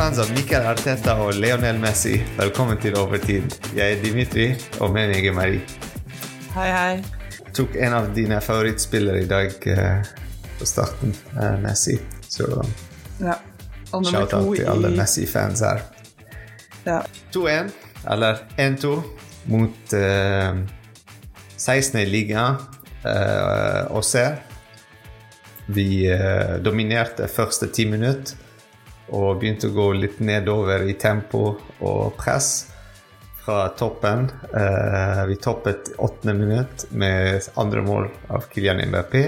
Fans 0.00 0.18
av 0.18 0.30
Mikkel 0.32 0.64
Arteta 0.64 1.12
og 1.20 1.34
Leonel 1.36 1.76
Messi, 1.76 2.14
velkommen 2.38 2.78
til 2.80 2.94
Overtid. 2.96 3.52
Jeg 3.76 3.98
er 3.98 3.98
Dimitri, 4.00 4.46
og 4.80 4.94
med 4.94 5.10
meg 5.12 5.28
er 5.28 5.36
Marie. 5.36 5.60
Hei, 6.54 6.70
hei. 6.72 6.94
Jeg 7.34 7.52
tok 7.58 7.76
en 7.76 7.96
av 7.98 8.08
dine 8.16 8.38
favorittspillere 8.40 9.20
i 9.20 9.28
dag 9.28 9.68
uh, 9.68 10.08
på 10.56 10.70
starten, 10.72 11.12
uh, 11.36 11.60
Messi. 11.60 11.98
Så 12.32 12.48
Ja. 13.20 13.36
Og 13.92 14.06
nummer 14.06 14.24
shout-out 14.24 14.56
til 14.56 14.72
alle 14.72 14.94
i 14.94 14.96
Messi-fans 15.02 15.66
her. 15.68 15.84
ja. 16.88 17.02
2-1, 17.36 17.70
eller 18.16 18.40
1-2, 18.56 18.96
mot 19.52 19.96
uh, 20.00 20.64
16. 21.58 22.08
liga, 22.08 22.50
uh, 23.04 23.10
eh, 23.12 24.00
ser. 24.00 24.40
Vi 25.68 26.06
eh, 26.08 26.56
dominerte 26.64 27.28
første 27.28 27.68
ti 27.68 27.84
minutter 27.84 28.49
og 29.10 29.40
begynte 29.40 29.70
å 29.70 29.74
gå 29.74 29.86
litt 29.98 30.20
nedover 30.22 30.86
i 30.88 30.96
tempo 31.00 31.54
og 31.80 32.16
press 32.18 32.50
fra 33.44 33.68
toppen. 33.68 34.28
Eh, 34.54 35.24
vi 35.26 35.36
toppet 35.36 35.92
åttende 35.98 36.34
minutt 36.34 36.86
med 36.90 37.48
andre 37.54 37.82
mål 37.82 38.08
av 38.28 38.46
Kylian 38.52 38.82
Mbappé. 38.90 39.24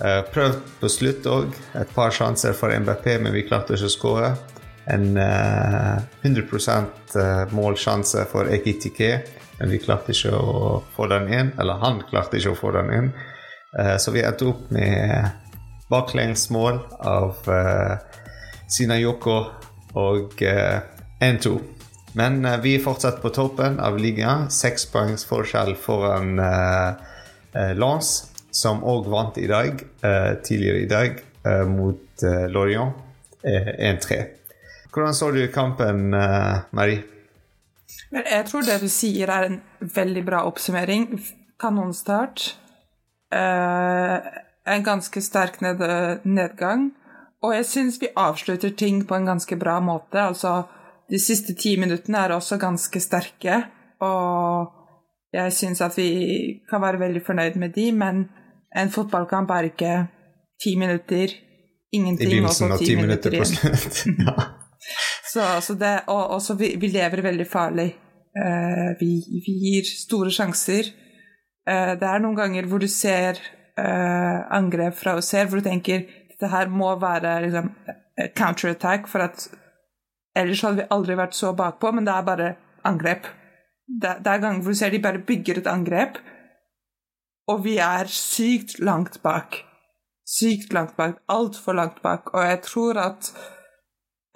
Eh, 0.00 0.22
prøvd 0.32 0.58
på 0.80 0.88
slutt 0.88 1.28
òg. 1.30 1.54
Et 1.80 1.94
par 1.94 2.14
sjanser 2.14 2.56
for 2.56 2.72
Mbappé, 2.72 3.18
men 3.20 3.34
vi 3.34 3.44
klarte 3.48 3.76
ikke 3.76 3.90
å 3.90 3.94
skåre. 3.94 4.32
En 4.90 5.16
eh, 5.16 6.00
100 6.22 6.44
eh, 7.20 7.54
målsjanse 7.54 8.26
for 8.30 8.50
Ekitike, 8.52 9.12
men 9.58 9.70
vi 9.70 9.82
klarte 9.82 10.12
ikke 10.14 10.34
å 10.34 10.82
få 10.96 11.08
den 11.12 11.30
inn. 11.32 11.54
Eller 11.60 11.80
han 11.84 12.02
klarte 12.10 12.40
ikke 12.40 12.54
å 12.54 12.60
få 12.62 12.74
den 12.78 12.92
inn. 12.98 13.14
Eh, 13.78 13.96
så 13.96 14.14
vi 14.14 14.24
endte 14.24 14.50
opp 14.50 14.70
med 14.74 15.30
baklengsmål 15.90 16.80
av 17.00 17.50
eh, 17.50 17.96
Sinayoko 18.68 19.38
og 20.00 20.42
eh, 20.42 20.80
1-2. 21.20 21.54
Men 22.18 22.44
eh, 22.46 22.60
vi 22.62 22.76
er 22.78 22.84
fortsatt 22.84 23.20
på 23.22 23.32
toppen 23.34 23.80
av 23.82 23.98
ligaen. 24.00 24.48
Seks 24.54 24.86
poengs 24.92 25.26
forskjell 25.28 25.74
foran 25.80 26.38
eh, 26.42 27.10
eh, 27.58 27.98
som 28.54 28.84
òg 28.86 29.08
vant 29.10 29.38
i 29.38 29.48
dag, 29.50 29.82
eh, 30.06 30.32
tidligere 30.46 30.84
i 30.84 30.90
dag, 30.90 31.22
eh, 31.46 31.64
mot 31.66 32.22
eh, 32.22 32.46
Lorient. 32.50 32.94
Eh, 33.42 33.74
1-3. 33.90 34.20
Hvordan 34.94 35.14
så 35.14 35.30
du 35.34 35.42
kampen, 35.50 36.14
Marie? 36.70 37.02
Men 38.14 38.28
jeg 38.30 38.44
tror 38.46 38.62
det 38.62 38.76
du 38.78 38.86
sier, 38.88 39.26
er 39.26 39.48
en 39.48 39.56
veldig 39.82 40.22
bra 40.24 40.44
oppsummering. 40.46 41.08
Kanonstart. 41.58 42.52
Eh, 43.34 44.28
en 44.70 44.86
ganske 44.86 45.20
sterk 45.20 45.58
ned 45.66 45.82
nedgang. 46.22 46.92
Og 47.44 47.52
jeg 47.52 47.66
syns 47.68 48.00
vi 48.00 48.12
avslutter 48.16 48.72
ting 48.78 49.02
på 49.08 49.16
en 49.18 49.28
ganske 49.28 49.56
bra 49.60 49.76
måte. 49.84 50.22
Altså, 50.30 50.62
de 51.10 51.20
siste 51.20 51.54
ti 51.60 51.74
minuttene 51.80 52.24
er 52.24 52.36
også 52.36 52.56
ganske 52.60 53.00
sterke, 53.02 53.60
og 54.04 54.72
jeg 55.34 55.52
syns 55.52 55.82
at 55.84 55.96
vi 55.98 56.08
kan 56.70 56.82
være 56.82 57.02
veldig 57.02 57.22
fornøyd 57.26 57.58
med 57.60 57.74
de, 57.76 57.90
men 57.92 58.24
en 58.74 58.90
fotballkamp 58.90 59.50
er 59.50 59.70
ikke 59.70 59.94
ti 60.62 60.76
minutter, 60.78 61.34
ingenting, 61.92 62.30
I 62.30 62.34
begynnelsen 62.34 62.72
og 62.72 62.78
ti 62.78 62.92
ti 62.92 62.96
minutter 62.98 63.30
minutter 63.30 63.38
på 63.38 63.50
slutt. 63.52 64.04
ja. 64.28 64.36
Så, 65.34 65.42
så 65.60 65.74
det, 65.74 66.04
og 66.12 66.36
også 66.36 66.54
vi, 66.54 66.76
vi 66.78 66.92
lever 66.94 67.22
veldig 67.24 67.46
farlig. 67.50 67.88
Uh, 68.38 68.92
vi, 69.00 69.16
vi 69.42 69.54
gir 69.64 69.88
store 69.88 70.30
sjanser. 70.30 70.92
Uh, 71.66 71.96
det 71.98 72.06
er 72.06 72.22
noen 72.22 72.36
ganger 72.38 72.68
hvor 72.70 72.78
du 72.78 72.86
ser 72.86 73.40
uh, 73.74 74.44
angrep 74.54 74.94
fra 74.94 75.16
her, 75.18 75.48
hvor 75.48 75.58
du 75.58 75.66
tenker 75.66 76.04
dette 76.34 76.50
her 76.50 76.70
må 76.70 76.90
være 77.00 77.40
liksom, 77.46 77.70
eh, 78.18 78.30
counterattack, 78.36 79.08
for 79.08 79.24
at 79.24 79.48
ellers 80.36 80.62
hadde 80.66 80.82
vi 80.82 80.90
aldri 80.90 81.16
vært 81.18 81.36
så 81.38 81.54
bakpå, 81.56 81.92
men 81.94 82.06
det 82.06 82.14
er 82.14 82.26
bare 82.26 82.54
angrep. 82.84 83.28
Det, 83.86 84.18
det 84.24 84.32
er 84.32 84.42
ganger 84.42 84.62
hvor 84.62 84.74
du 84.74 84.78
ser 84.78 84.90
de 84.90 85.02
bare 85.02 85.22
bygger 85.22 85.60
et 85.60 85.70
angrep, 85.70 86.18
og 87.48 87.64
vi 87.64 87.76
er 87.78 88.08
sykt 88.08 88.78
langt 88.80 89.20
bak. 89.22 89.62
Sykt 90.26 90.72
langt 90.72 90.96
bak. 90.96 91.18
Altfor 91.28 91.76
langt 91.76 92.00
bak. 92.02 92.32
Og 92.34 92.40
jeg 92.40 92.60
tror 92.64 92.98
at 92.98 93.32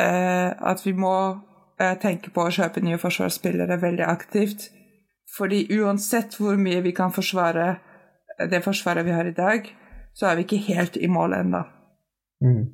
eh, 0.01 0.53
at 0.53 0.85
vi 0.85 0.93
må 0.93 1.15
eh, 1.81 1.97
tenke 2.03 2.31
på 2.31 2.45
å 2.45 2.53
kjøpe 2.53 2.85
nye 2.85 3.01
forsvarsspillere 3.01 3.81
veldig 3.81 4.05
aktivt. 4.05 4.69
Fordi 5.39 5.65
uansett 5.81 6.37
hvor 6.37 6.61
mye 6.61 6.85
vi 6.85 6.93
kan 6.93 7.13
forsvare 7.13 7.79
det 8.51 8.63
forsvaret 8.65 9.07
vi 9.07 9.11
har 9.17 9.27
i 9.27 9.35
dag, 9.35 9.67
så 10.15 10.27
er 10.27 10.37
vi 10.37 10.47
ikke 10.47 10.75
helt 10.75 10.97
i 10.97 11.09
mål 11.11 11.35
ennå. 11.41 11.65
Mm. 12.45 12.65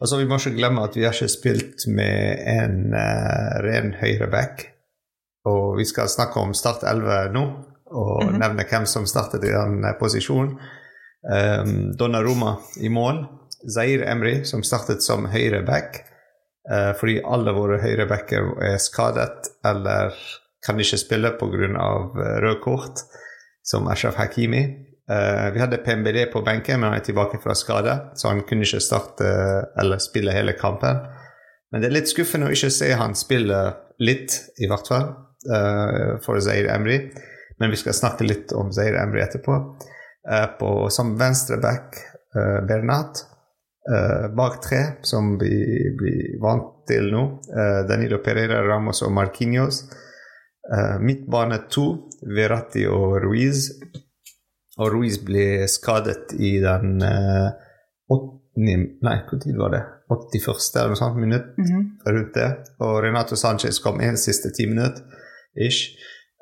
Altså, 0.00 0.18
vi 0.20 0.26
må 0.28 0.36
ikke 0.38 0.56
glemme 0.58 0.84
at 0.84 0.96
vi 0.96 1.04
har 1.06 1.14
ikke 1.16 1.28
spilt 1.32 1.86
med 1.88 2.42
en 2.52 2.76
uh, 2.94 3.56
ren 3.64 3.94
høyreback. 4.00 4.66
Og 5.46 5.76
vi 5.78 5.84
skal 5.88 6.08
snakke 6.10 6.40
om 6.42 6.54
Start 6.54 6.82
11 6.86 7.32
nå, 7.34 7.44
og 7.86 8.24
Mhm. 8.26 8.38
nevne 8.42 8.64
hvem 8.66 8.86
som 8.86 9.06
startet 9.06 9.44
i 9.46 9.52
den 9.54 9.84
eh, 9.84 9.94
posisjonen. 10.00 10.56
Um, 11.26 11.92
Donnarumma 11.98 12.56
i 12.82 12.88
mål. 12.88 13.24
Zair 13.74 14.02
Emry, 14.10 14.44
som 14.44 14.62
startet 14.62 15.02
som 15.02 15.26
høyreback. 15.26 16.02
Uh, 16.70 16.92
fordi 16.98 17.20
alle 17.24 17.52
våre 17.54 17.78
høyrebacker 17.82 18.52
er 18.62 18.76
skadet 18.82 19.48
eller 19.64 20.14
kan 20.66 20.78
ikke 20.82 20.98
spille 20.98 21.30
pga. 21.38 21.88
Rød 22.42 22.60
kort, 22.62 22.98
som 23.64 23.86
Ashraf 23.88 24.14
Hakimi. 24.18 24.64
Eh, 25.10 25.52
vi 25.54 25.60
hadde 25.62 25.78
PMBD 25.84 26.26
på 26.32 26.42
benken, 26.42 26.80
men 26.80 26.90
han 26.90 26.98
er 26.98 27.04
tilbake 27.06 27.38
fra 27.42 27.54
skade, 27.54 27.94
så 28.14 28.32
han 28.32 28.42
kunne 28.48 28.66
ikke 28.66 28.80
starte 28.82 29.28
eller 29.78 30.02
spille 30.02 30.34
hele 30.34 30.56
kampen. 30.58 30.98
Men 31.70 31.82
det 31.82 31.90
er 31.90 31.96
litt 31.98 32.10
skuffende 32.10 32.48
å 32.48 32.54
ikke 32.54 32.72
se 32.74 32.92
han 32.94 33.14
spille 33.18 33.60
litt, 34.02 34.34
i 34.58 34.68
hvert 34.70 34.88
fall, 34.90 35.06
uh, 35.50 36.16
for 36.24 36.40
Zair 36.40 36.68
Emry. 36.74 36.98
Men 37.58 37.70
vi 37.72 37.78
skal 37.80 37.94
snakke 37.96 38.26
litt 38.26 38.52
om 38.52 38.72
Zair 38.74 38.98
Emry 39.00 39.22
etterpå. 39.22 39.56
Uh, 40.26 40.46
på, 40.58 40.70
som 40.90 41.14
venstreback 41.18 41.96
uh, 42.36 42.60
Bernat. 42.66 43.24
eh, 43.86 44.34
bak 44.34 44.60
tre, 44.62 44.78
som 45.02 45.38
vi 45.38 45.92
blir 45.98 46.40
vant 46.42 46.86
til 46.88 47.10
nå. 47.12 47.22
eh, 47.54 47.86
Danilo 47.88 48.18
Pereira, 48.18 48.62
Ramos 48.66 49.02
og 49.02 49.12
Marquinhos. 49.12 49.84
Uh, 50.66 50.98
midtbane 50.98 51.60
to, 51.70 52.10
Verratti 52.26 52.88
og 52.90 53.20
Ruiz. 53.22 53.68
Og 54.76 54.92
Ruiz 54.92 55.18
ble 55.24 55.66
skadet 55.72 56.34
i 56.36 56.56
den 56.60 57.00
eh, 57.04 57.52
8, 58.12 58.32
Nei, 58.56 59.16
hvor 59.28 59.38
tid 59.40 59.56
var 59.60 59.72
det? 59.74 59.82
81. 60.08 60.76
eller 60.78 60.92
noe 60.92 60.96
sånt 60.96 61.18
minutt 61.20 61.56
rundt 62.06 62.36
det. 62.36 62.50
Og 62.80 63.00
Renato 63.04 63.36
Sanchez 63.36 63.80
kom 63.84 64.00
inn 64.00 64.16
siste 64.20 64.52
ti 64.56 64.64
minutter 64.70 65.04
ish. 65.66 65.96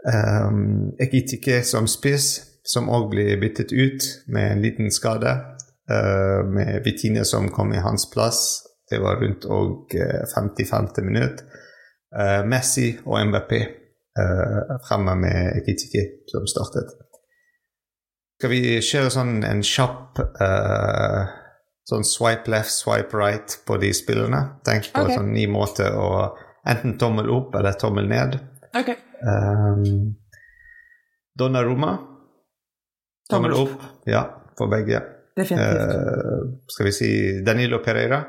Um, 0.05 0.93
Ekitike 1.01 1.63
som 1.65 1.89
spiss, 1.89 2.61
som 2.67 2.91
òg 2.93 3.09
ble 3.13 3.25
byttet 3.41 3.73
ut 3.73 4.07
med 4.29 4.51
en 4.53 4.63
liten 4.63 4.93
skade. 4.95 5.33
Uh, 5.91 6.45
med 6.49 6.85
Vitine 6.85 7.25
som 7.29 7.51
kom 7.53 7.73
i 7.75 7.83
hans 7.83 8.07
plass. 8.13 8.63
Det 8.91 9.01
var 9.03 9.19
rundt 9.21 9.49
og 9.49 9.97
uh, 9.97 10.23
50-50 10.37 11.09
minutt. 11.09 11.43
Uh, 12.15 12.45
Messi 12.47 12.93
og 13.05 13.19
MVP 13.27 13.57
uh, 13.59 14.77
fremme 14.87 15.17
med 15.25 15.59
Ekitike 15.63 16.07
som 16.31 16.47
startet. 16.47 16.95
Skal 18.45 18.53
vi 18.53 18.81
kjøre 18.85 19.09
sånn 19.09 19.39
en 19.49 19.63
kjapp 19.65 20.19
uh, 20.21 21.31
sånn 21.89 22.03
swipe 22.05 22.51
left, 22.53 22.75
swipe 22.75 23.17
right 23.17 23.55
på 23.65 23.79
de 23.81 23.89
spillene? 23.97 24.41
Tenk 24.69 24.91
på 24.93 25.01
okay. 25.01 25.15
en 25.15 25.23
sånn 25.23 25.31
ny 25.33 25.47
måte 25.49 25.87
å 25.97 26.11
enten 26.69 26.99
tommel 27.01 27.31
opp 27.33 27.57
eller 27.57 27.79
tommel 27.81 28.05
ned. 28.11 28.37
Ok. 28.77 28.91
Um, 29.25 29.87
Donnarumma. 31.41 31.95
Tommel 33.33 33.57
Tommel 33.57 33.73
opp. 33.79 33.89
Ja, 34.13 34.27
for 34.61 34.69
begge. 34.75 35.01
Definitivt. 35.41 35.97
Uh, 35.97 36.45
skal 36.77 36.91
vi 36.91 36.95
si 36.99 37.11
Danilo 37.49 37.81
Pereira. 37.81 38.21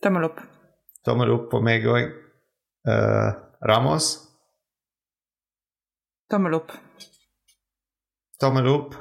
Tommel 0.00 0.30
opp. 0.30 0.40
Tommel 1.04 1.34
opp 1.36 1.44
på 1.52 1.60
meg 1.68 1.84
òg. 1.92 2.08
Uh, 2.88 3.36
Ramos. 3.68 4.08
Tommel 6.32 6.56
opp. 6.62 6.72
Tommel 8.40 8.72
opp. 8.72 9.00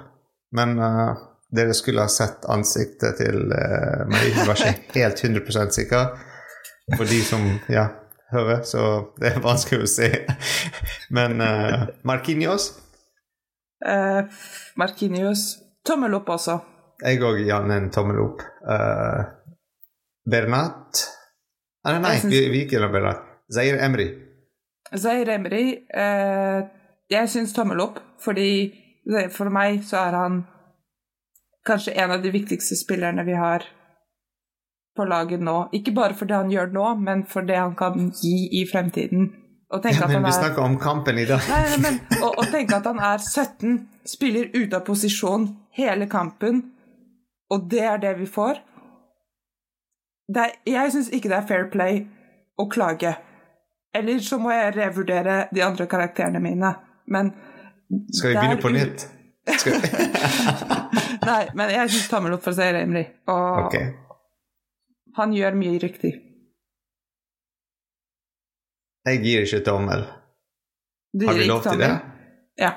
Men 0.55 0.79
uh, 0.79 1.13
dere 1.53 1.73
skulle 1.77 2.01
ha 2.05 2.09
sett 2.11 2.45
ansiktet 2.49 3.17
til 3.21 3.43
uh, 3.51 4.05
Marie. 4.09 4.33
Hun 4.37 4.47
var 4.49 4.59
ikke 4.71 4.99
helt 5.03 5.23
100 5.23 5.71
sikker. 5.75 6.11
For 6.97 7.05
de 7.05 7.19
som 7.21 7.43
ja, 7.69 7.83
hører, 8.33 8.63
så 8.65 8.83
det 9.21 9.35
er 9.35 9.43
vanskelig 9.45 9.85
å 9.85 9.89
se. 9.91 10.09
Men 11.13 11.41
uh, 11.41 11.87
Marquinhos 12.03 12.71
Uh, 13.79 14.25
Markinios 14.75 15.41
Tommel 15.87 16.11
opp 16.17 16.27
også. 16.33 16.57
Jeg 16.99 17.21
òg 17.23 17.37
gir 17.39 17.53
han 17.55 17.71
en 17.71 17.85
tommel 17.95 18.17
opp. 18.19 18.41
Uh, 18.67 19.21
Bernat 20.27 20.99
ah, 21.87 21.95
Nei, 22.03 22.17
syns- 22.19 22.33
vi, 22.33 22.41
vi 22.51 22.59
gikk 22.65 22.75
gjennom 22.75 22.91
Bernat. 22.91 23.21
Zair 23.55 23.79
Emry. 23.85 24.09
Zair 24.99 25.31
Emry, 25.31 25.63
Uh, 25.95 26.59
jeg 27.09 27.31
syns 27.31 27.55
tommel 27.55 27.79
opp, 27.85 28.01
fordi 28.21 28.49
det- 28.67 28.88
for 29.33 29.49
meg 29.53 29.83
så 29.87 30.03
er 30.05 30.17
han 30.17 30.39
kanskje 31.67 31.95
en 32.01 32.11
av 32.11 32.23
de 32.23 32.31
viktigste 32.33 32.77
spillerne 32.79 33.23
vi 33.27 33.35
har 33.37 33.65
på 34.95 35.05
laget 35.05 35.43
nå. 35.43 35.69
Ikke 35.75 35.93
bare 35.95 36.17
for 36.17 36.29
det 36.29 36.35
han 36.35 36.51
gjør 36.51 36.73
nå, 36.75 36.87
men 37.03 37.23
for 37.29 37.47
det 37.47 37.59
han 37.59 37.75
kan 37.79 38.09
gi 38.21 38.49
i 38.61 38.65
fremtiden. 38.67 39.29
Og 39.69 39.83
tenke 39.83 40.01
Ja, 40.01 40.07
men 40.07 40.15
han 40.15 40.25
vi 40.25 40.31
er 40.33 40.39
snakker 40.39 40.65
om 40.65 40.79
kampen 40.81 41.19
i 41.21 41.27
dag. 41.29 41.45
Nei, 41.49 41.61
nei, 41.69 41.79
men 41.83 41.99
å 42.25 42.45
tenke 42.49 42.79
at 42.79 42.87
han 42.89 42.99
er 42.99 43.21
17, 43.21 43.77
spiller 44.07 44.49
ute 44.55 44.79
av 44.79 44.85
posisjon 44.87 45.45
hele 45.77 46.09
kampen, 46.09 46.63
og 47.53 47.69
det 47.69 47.85
er 47.85 48.01
det 48.01 48.15
vi 48.19 48.27
får 48.29 48.59
det 50.29 50.41
er, 50.43 50.51
Jeg 50.65 50.91
syns 50.93 51.07
ikke 51.13 51.29
det 51.31 51.37
er 51.39 51.47
fair 51.49 51.69
play 51.73 52.03
å 52.59 52.67
klage. 52.69 53.15
Eller 53.95 54.19
så 54.21 54.37
må 54.37 54.51
jeg 54.53 54.75
revurdere 54.75 55.47
de 55.53 55.63
andre 55.65 55.87
karakterene 55.89 56.41
mine. 56.43 56.73
Men 57.09 57.31
Skal 57.89 58.29
vi 58.29 58.35
begynne 58.35 58.61
på 58.61 58.69
nytt? 58.73 59.07
Skal... 59.59 59.73
Nei, 61.29 61.43
men 61.57 61.71
jeg 61.73 61.91
syns 61.93 62.09
tommel 62.11 62.35
opp 62.37 62.45
for 62.45 62.57
Seir 62.57 62.77
Emry. 62.83 63.05
Og 63.29 63.65
ok. 63.65 63.77
han 65.17 65.33
gjør 65.33 65.57
mye 65.57 65.79
riktig. 65.81 66.13
Jeg 69.09 69.23
gir 69.23 69.47
ikke 69.47 69.63
tommel. 69.65 70.05
Du 71.15 71.25
Har 71.25 71.39
ikke 71.39 71.49
lov 71.49 71.63
til 71.65 71.81
det? 71.81 71.89
Ja. 72.61 72.75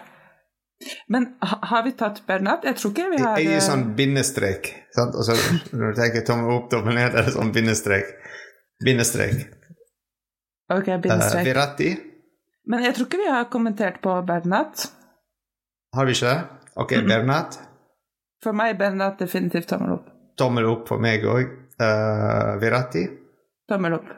Men 1.12 1.26
har 1.40 1.82
vi 1.84 1.92
tatt 1.98 2.22
Bernat? 2.26 2.64
Jeg 2.66 2.78
tror 2.78 2.94
ikke 2.94 3.10
vi 3.12 3.18
har 3.22 3.36
jeg 3.38 3.50
gir 3.50 3.58
eh, 3.58 3.64
sånn 3.64 3.84
bindestrek. 3.98 4.70
Sant? 4.96 5.18
Og 5.18 5.26
så 5.28 5.36
når 5.76 5.92
du 5.92 6.00
tenker 6.00 6.24
tommel 6.26 6.56
opp, 6.56 6.70
tommel 6.72 6.96
ned, 6.98 7.12
er 7.12 7.28
det 7.28 7.34
sånn 7.36 7.52
bindestrek. 7.54 8.16
Bindestrek. 8.82 9.44
Ok, 10.72 10.88
Uh, 10.88 10.98
bindestrek. 11.04 11.46
Virati, 11.46 11.90
Men 12.64 12.84
jeg 12.86 12.96
tror 12.96 13.06
ikke 13.08 13.20
vi 13.20 13.28
har 13.28 13.48
kommentert 13.52 14.00
på 14.00 14.14
Bernat. 14.26 14.86
Har 15.94 16.06
vi 16.06 16.12
ikke 16.16 16.26
det? 16.32 16.40
Ok, 16.82 16.94
Bernat. 17.08 17.58
For 18.42 18.52
meg 18.56 18.78
Bernat 18.78 19.18
definitivt 19.20 19.68
tommel 19.68 19.92
opp. 19.98 20.06
Tommel 20.40 20.66
opp 20.66 20.88
for 20.88 20.98
meg 21.02 21.24
òg. 21.28 21.50
Uh, 21.82 22.56
Virati, 22.62 23.02
Tommel 23.68 23.94
opp. 23.98 24.08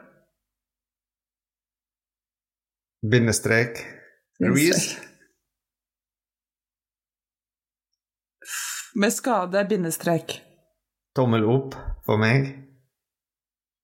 bindestrek. 3.11 3.77
Ruiz, 4.41 4.95
Med 8.95 9.13
skade 9.13 9.65
bindestrek. 9.69 10.41
tommel 11.15 11.43
opp 11.45 11.75
for 12.05 12.17
meg. 12.17 12.47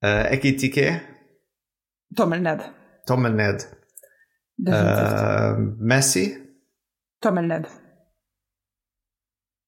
Uh, 0.05 0.25
Ekitike, 0.33 1.01
Tommel 2.17 2.41
ned. 2.41 2.61
tommel 3.07 3.33
ned. 3.35 3.61
Uh, 4.67 5.59
Messi, 5.79 6.25
Tommel 7.23 7.47
ned. 7.47 7.67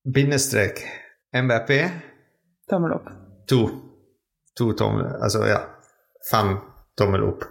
Bindestrek. 0.06 0.84
MVP. 1.34 1.90
Tommel 2.70 2.94
opp. 2.94 3.10
to. 3.48 3.70
To 4.58 4.74
tommel 4.74 5.06
Altså, 5.22 5.46
ja. 5.48 5.60
Fem 6.32 6.58
tommel 6.98 7.24
opp. 7.24 7.44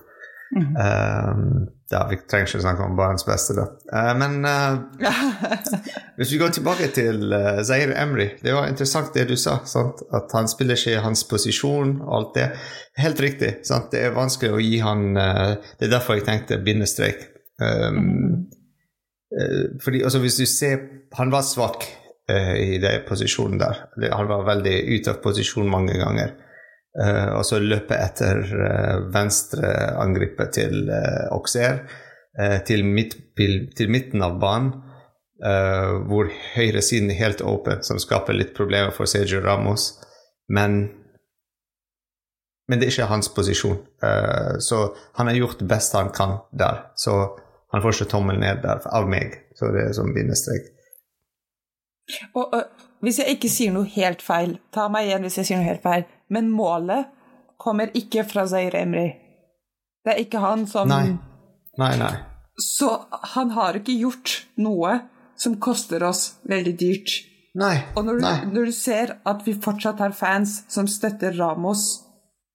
Mhm. 0.53 0.77
Um, 0.77 1.69
ja, 1.91 2.07
vi 2.11 2.17
trenger 2.29 2.47
ikke 2.47 2.61
snakke 2.61 2.85
om 2.85 2.97
barns 2.97 3.25
beste, 3.25 3.55
da. 3.57 3.65
Uh, 3.93 4.13
men 4.21 4.45
uh, 4.45 5.07
hvis 6.19 6.33
vi 6.33 6.41
går 6.41 6.53
tilbake 6.53 6.91
til 6.93 7.33
uh, 7.33 7.63
Zair 7.65 7.93
Emry 7.97 8.27
Det 8.43 8.53
var 8.53 8.69
interessant 8.69 9.15
det 9.17 9.27
du 9.31 9.37
sa. 9.37 9.59
Sant? 9.69 10.05
At 10.13 10.33
han 10.37 10.49
spiller 10.49 10.77
ikke 10.77 10.97
i 10.99 11.03
hans 11.05 11.25
posisjon 11.29 11.99
og 12.03 12.15
alt 12.19 12.35
det. 12.37 12.49
Helt 13.01 13.21
riktig. 13.21 13.55
Sant? 13.65 13.91
Det 13.93 14.05
er 14.05 14.17
vanskelig 14.17 14.53
å 14.53 14.61
gi 14.61 14.81
han 14.85 15.17
uh, 15.17 15.57
Det 15.81 15.89
er 15.89 15.95
derfor 15.97 16.21
jeg 16.21 16.29
tenkte 16.29 16.61
bindestrek. 16.65 17.25
Um, 17.61 18.51
uh, 19.33 19.65
fordi 19.85 20.05
altså, 20.05 20.21
hvis 20.21 20.41
du 20.41 20.47
ser 20.49 20.81
Han 21.17 21.33
var 21.33 21.45
svak 21.45 21.85
i 22.59 22.79
den 22.83 23.05
posisjonen 23.09 23.61
der. 23.61 23.85
Han 24.13 24.31
var 24.31 24.47
veldig 24.49 24.77
ute 24.95 25.15
av 25.15 25.21
posisjon 25.25 25.71
mange 25.71 25.99
ganger. 26.01 26.35
Eh, 26.93 27.29
og 27.33 27.45
så 27.49 27.57
løpe 27.63 27.97
etter 27.97 28.43
uh, 28.53 28.99
venstreangripet 29.15 30.51
til 30.59 30.91
uh, 30.93 31.31
Oxer, 31.33 31.87
eh, 32.39 32.59
til, 32.69 32.85
midt, 32.85 33.17
til 33.77 33.93
midten 33.93 34.25
av 34.25 34.37
banen, 34.43 34.75
eh, 35.45 35.93
hvor 36.09 36.31
høyresiden 36.55 37.11
er 37.11 37.21
helt 37.21 37.45
åpen, 37.45 37.83
som 37.87 38.01
skaper 38.03 38.37
litt 38.37 38.55
problemer 38.57 38.93
for 38.95 39.11
Sergio 39.11 39.43
Ramos. 39.45 39.93
Men, 40.53 40.83
men 42.69 42.81
det 42.81 42.89
er 42.89 42.95
ikke 42.95 43.11
hans 43.13 43.33
posisjon. 43.35 43.81
Eh, 44.05 44.59
så 44.61 44.85
han 45.19 45.31
har 45.31 45.41
gjort 45.41 45.63
det 45.63 45.71
beste 45.71 45.99
han 45.99 46.13
kan 46.15 46.39
der. 46.53 46.87
Så 46.97 47.17
han 47.73 47.83
får 47.83 47.97
ikke 47.97 48.13
tommel 48.13 48.41
ned 48.41 48.63
der 48.65 48.85
av 48.93 49.09
meg. 49.09 49.39
Så 49.57 49.73
det 49.73 49.89
er 49.89 49.97
som 49.97 50.13
bindestrek. 50.15 50.73
Og, 52.35 52.55
og 52.55 52.63
hvis 53.03 53.19
jeg 53.23 53.37
ikke 53.37 53.51
sier 53.51 53.73
noe 53.75 53.89
helt 53.95 54.23
feil, 54.23 54.57
ta 54.75 54.89
meg 54.93 55.09
igjen 55.09 55.27
hvis 55.27 55.39
jeg 55.41 55.49
sier 55.49 55.61
noe 55.61 55.69
helt 55.71 55.83
feil, 55.85 56.05
men 56.33 56.51
målet 56.51 57.09
kommer 57.63 57.93
ikke 57.95 58.25
fra 58.27 58.45
Zaire 58.51 58.83
Emry. 58.83 59.09
Det 60.03 60.15
er 60.15 60.23
ikke 60.25 60.43
han 60.43 60.67
som 60.67 60.89
Nei. 60.91 61.15
Nei, 61.79 61.93
nei. 62.01 62.15
Så 62.59 62.89
han 63.35 63.53
har 63.57 63.79
ikke 63.79 63.95
gjort 63.97 64.43
noe 64.61 64.99
som 65.39 65.55
koster 65.63 66.03
oss 66.05 66.35
veldig 66.51 66.73
dyrt. 66.79 67.15
Nei. 67.59 67.77
Og 67.97 68.05
når 68.07 68.19
du, 68.19 68.25
nei. 68.25 68.39
når 68.53 68.69
du 68.71 68.75
ser 68.77 69.15
at 69.29 69.43
vi 69.47 69.55
fortsatt 69.55 70.01
har 70.03 70.15
fans 70.17 70.63
som 70.73 70.89
støtter 70.91 71.37
Ramos 71.39 71.87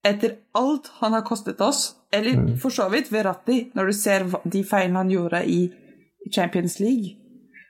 etter 0.05 0.37
alt 0.55 0.91
han 1.01 1.15
har 1.17 1.25
kostet 1.27 1.59
oss, 1.61 1.95
eller 2.13 2.37
Mm. 2.37 2.57
for 2.57 2.69
så 2.71 2.85
vidt 2.89 3.09
Verratti, 3.11 3.71
når 3.75 3.85
du 3.89 3.93
ser 3.93 4.23
de 4.45 4.61
feilene 4.63 5.01
han 5.01 5.09
gjorde 5.11 5.41
i 5.45 5.59
i 6.27 6.31
Champions 6.33 6.79
League, 6.79 7.15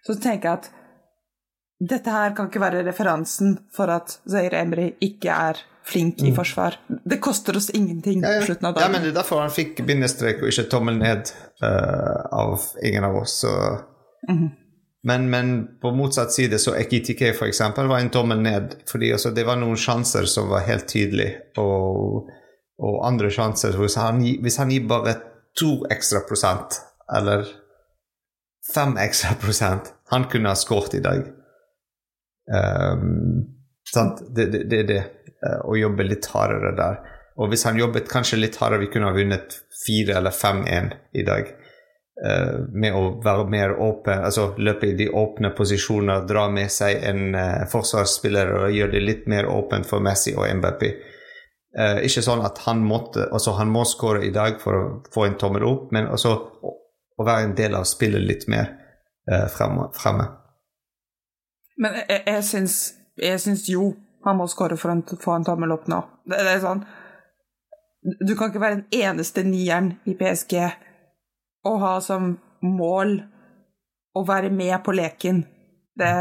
så 0.06 0.16
tenker 0.20 0.50
jeg 0.50 0.58
at 0.58 0.70
dette 1.80 2.10
her 2.10 2.34
kan 2.36 2.50
ikke 2.50 2.62
være 2.62 2.86
referansen 2.88 3.58
for 3.74 3.92
at 3.94 4.20
Zaire 4.30 4.64
Emry 4.64 4.92
ikke 5.04 5.30
er 5.30 5.60
flink 5.88 6.22
i 6.26 6.34
forsvar. 6.36 6.76
Det 6.88 7.20
koster 7.24 7.58
oss 7.58 7.70
ingenting 7.70 8.20
Mm. 8.20 8.24
Ja, 8.24 8.30
på 8.30 8.42
ja. 8.42 8.46
slutten 8.46 8.66
av 8.66 8.74
dagen. 8.74 8.84
ja, 8.84 8.92
men 8.92 9.02
det 9.02 9.10
er 9.10 9.22
derfor 9.22 9.42
han 9.42 9.52
fikk 9.52 9.86
bindestrek 9.86 10.42
og 10.42 10.50
ikke 10.50 10.70
tommel 10.70 10.98
ned 10.98 11.32
uh, 11.64 12.26
av 12.32 12.62
ingen 12.84 13.04
av 13.04 13.16
oss. 13.16 13.40
Så. 13.40 13.48
-hmm. 14.30 14.50
men, 15.04 15.30
men 15.30 15.68
på 15.82 15.92
motsatt 15.92 16.32
side 16.32 16.60
så 16.60 16.76
Ekitike 16.76 17.34
for 17.34 17.46
eksempel 17.46 17.88
var 17.88 18.00
en 18.00 18.10
tommel 18.10 18.42
ned, 18.42 18.76
fordi 18.92 19.12
altså, 19.12 19.32
det 19.32 19.46
var 19.46 19.56
noen 19.56 19.78
sjanser 19.78 20.26
som 20.26 20.50
var 20.50 20.60
helt 20.60 20.88
tydelige, 20.88 21.36
og, 21.58 22.30
og 22.80 23.08
andre 23.08 23.30
sjanser 23.30 23.78
hvis 23.78 23.96
han, 23.96 24.20
hvis 24.42 24.58
han 24.58 24.72
gir 24.72 24.88
bare 24.88 25.16
to 25.60 25.86
ekstra 25.92 26.20
prosent, 26.28 26.82
eller 27.18 27.46
fem 28.74 28.98
ekstra 28.98 29.36
prosent, 29.40 29.94
han 30.10 30.24
kunne 30.24 30.50
ha 30.50 30.56
skåret 30.56 30.94
i 30.94 31.00
dag. 31.00 31.37
Um, 32.48 33.46
sant? 33.94 34.24
Det 34.36 34.48
er 34.48 34.66
det, 34.70 34.82
det, 34.88 34.98
eh, 35.44 35.62
å 35.68 35.78
jobbe 35.78 36.08
litt 36.08 36.28
hardere 36.32 36.74
der. 36.78 37.00
Og 37.38 37.52
hvis 37.52 37.68
han 37.68 37.78
jobbet 37.78 38.10
kanskje 38.10 38.40
litt 38.40 38.58
hardere, 38.62 38.86
vi 38.86 38.92
kunne 38.94 39.12
ha 39.12 39.16
vunnet 39.16 39.60
4 39.86 40.18
eller 40.18 40.34
5-1 40.34 40.94
i 41.14 41.26
dag. 41.28 41.52
Uh, 42.18 42.66
med 42.74 42.96
å 42.98 43.04
være 43.22 43.46
mer 43.46 43.76
åpen, 43.78 44.24
altså 44.26 44.50
løpe 44.58 44.88
i 44.90 44.96
de 44.98 45.06
åpne 45.14 45.52
posisjoner, 45.54 46.24
dra 46.26 46.48
med 46.50 46.72
seg 46.74 47.04
en 47.06 47.36
uh, 47.38 47.68
forsvarsspiller 47.70 48.56
og 48.56 48.74
gjøre 48.74 48.96
det 48.96 49.04
litt 49.04 49.28
mer 49.30 49.46
åpent 49.54 49.86
for 49.86 50.02
Messi 50.02 50.34
og 50.34 50.48
MBP. 50.50 50.88
Uh, 51.78 52.00
ikke 52.08 52.24
sånn 52.26 52.42
at 52.42 52.64
han 52.66 52.82
måtte, 52.82 53.28
altså 53.30 53.54
han 53.60 53.70
må 53.70 53.86
skåre 53.86 54.26
i 54.26 54.34
dag 54.34 54.58
for 54.64 54.80
å 54.80 54.90
få 55.14 55.28
en 55.28 55.38
tommel 55.38 55.68
opp, 55.70 55.94
men 55.94 56.10
også 56.10 56.34
å, 56.34 56.74
å 57.22 57.28
være 57.28 57.52
en 57.52 57.56
del 57.60 57.78
av 57.78 57.86
spillet 57.86 58.26
litt 58.26 58.50
mer 58.50 58.74
fremme. 59.28 60.26
Men 61.78 62.00
jeg, 62.02 62.24
jeg, 62.26 62.68
jeg 63.22 63.42
syns 63.44 63.68
jo 63.70 63.92
han 64.26 64.40
må 64.40 64.48
skåre 64.52 64.78
for 64.80 64.92
å 64.92 65.20
få 65.22 65.38
en 65.38 65.46
tommel 65.48 65.74
opp 65.76 65.88
nå. 65.92 66.02
Det, 66.28 66.40
det 66.44 66.56
er 66.58 66.64
sånn 66.64 66.84
Du 68.28 68.34
kan 68.36 68.52
ikke 68.52 68.64
være 68.64 68.82
den 68.82 69.06
eneste 69.06 69.44
nieren 69.48 69.96
i 70.08 70.16
PSG 70.18 70.60
og 71.68 71.82
ha 71.82 71.96
som 72.00 72.38
mål 72.64 73.18
å 74.16 74.22
være 74.24 74.48
med 74.54 74.78
på 74.86 74.94
leken. 74.96 75.42
Det, 76.00 76.12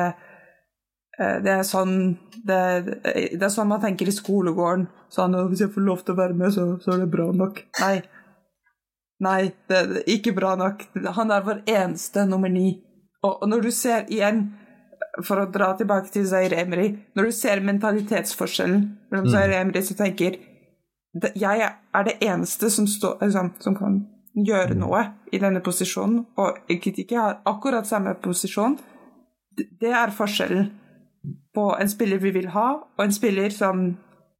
eh, 1.20 1.36
det 1.44 1.52
er 1.52 1.62
sånn 1.68 2.16
det, 2.34 2.58
det 3.04 3.44
er 3.44 3.52
sånn 3.52 3.70
man 3.70 3.82
tenker 3.84 4.08
i 4.08 4.14
skolegården. 4.16 4.88
Sånn 5.12 5.36
'Hvis 5.36 5.62
jeg 5.62 5.75
får 5.76 5.86
lov 5.86 6.02
til 6.02 6.16
å 6.16 6.18
være 6.18 6.34
med, 6.34 6.52
så, 6.56 6.64
så 6.82 6.96
er 6.96 7.04
det 7.04 7.12
bra 7.12 7.28
nok'. 7.30 7.62
Nei. 7.80 8.02
Nei, 9.22 9.52
det 9.68 9.76
er 9.76 10.02
ikke 10.10 10.34
bra 10.34 10.56
nok. 10.56 10.82
Han 11.20 11.30
er 11.30 11.46
vår 11.46 11.62
eneste 11.70 12.26
nummer 12.26 12.50
ni. 12.52 12.82
Og, 13.22 13.42
og 13.42 13.48
når 13.48 13.68
du 13.68 13.70
ser 13.70 14.10
igjen 14.10 14.48
for 15.25 15.40
å 15.40 15.50
dra 15.52 15.70
tilbake 15.78 16.11
til 16.12 16.26
Zaire 16.28 16.58
Emry 16.61 16.90
Når 17.16 17.25
du 17.25 17.32
ser 17.32 17.61
mentalitetsforskjellen 17.64 18.82
mellom 19.11 19.28
Zaire 19.32 19.61
Emry 19.62 19.80
som 19.82 19.96
tenker 19.96 20.37
Jeg 21.35 21.62
er 21.94 22.04
det 22.04 22.18
eneste 22.20 22.70
som, 22.70 22.87
stå, 22.87 23.14
liksom, 23.23 23.54
som 23.61 23.76
kan 23.78 24.02
gjøre 24.37 24.75
noe 24.76 25.00
i 25.32 25.38
denne 25.40 25.62
posisjonen, 25.64 26.26
og 26.37 26.58
Ekitike 26.68 27.16
har 27.16 27.38
akkurat 27.49 27.87
samme 27.88 28.12
posisjon. 28.20 28.75
Det- 29.56 29.88
er 29.88 30.12
forskjellen 30.12 30.66
på 31.56 31.80
en 31.80 31.88
spiller 31.88 32.18
vi 32.18 32.30
vil 32.30 32.49
ha, 32.49 32.75
og 32.99 33.04
en 33.04 33.12
spiller 33.12 33.49
som 33.50 33.96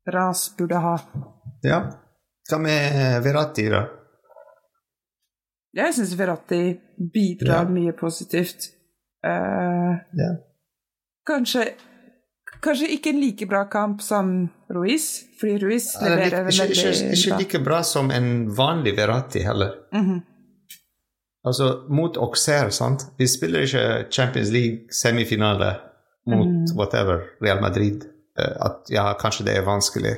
Ras 0.06 0.50
burde 0.59 0.76
ha. 0.76 0.99
Ja. 1.64 1.80
Hva 2.50 2.59
med 2.61 3.23
Verratti, 3.25 3.71
da? 3.71 3.87
Jeg 5.76 5.95
syns 5.95 6.14
Verratti 6.18 6.78
bidrar 7.12 7.64
Ja. 7.64 7.68
mye 7.68 7.92
positivt. 7.92 8.68
Uh, 9.25 9.97
Ja. 10.12 10.37
Kanskje 11.26 11.73
Kanskje 12.62 12.88
ikke 12.95 13.11
en 13.12 13.18
like 13.21 13.47
bra 13.47 13.64
kamp 13.71 14.00
som 14.02 14.49
Ruiz, 14.73 15.21
fordi 15.40 15.59
Ruiz 15.61 15.90
leverer 16.00 16.49
ikke, 16.49 16.64
ikke, 16.73 16.92
ikke 17.12 17.38
like 17.38 17.61
bra 17.62 17.83
som 17.85 18.09
en 18.11 18.49
vanlig 18.56 18.95
Verratti 18.97 19.42
heller. 19.45 19.75
Mhm. 19.92 20.23
Altså, 21.47 21.85
mot 21.88 22.16
Auxerre, 22.16 22.73
sant? 22.75 23.04
Vi 23.18 23.26
spiller 23.30 23.62
ikke 23.62 24.11
Champions 24.11 24.50
League-semifinale 24.50 25.75
mot 26.26 26.47
Mm. 26.47 26.76
whatever, 26.78 27.21
Real 27.42 27.61
Madrid. 27.61 28.02
Eh, 28.38 28.56
at 28.66 28.90
ja, 28.90 29.12
kanskje 29.14 29.45
det 29.45 29.56
er 29.56 29.62
vanskelig. 29.62 30.16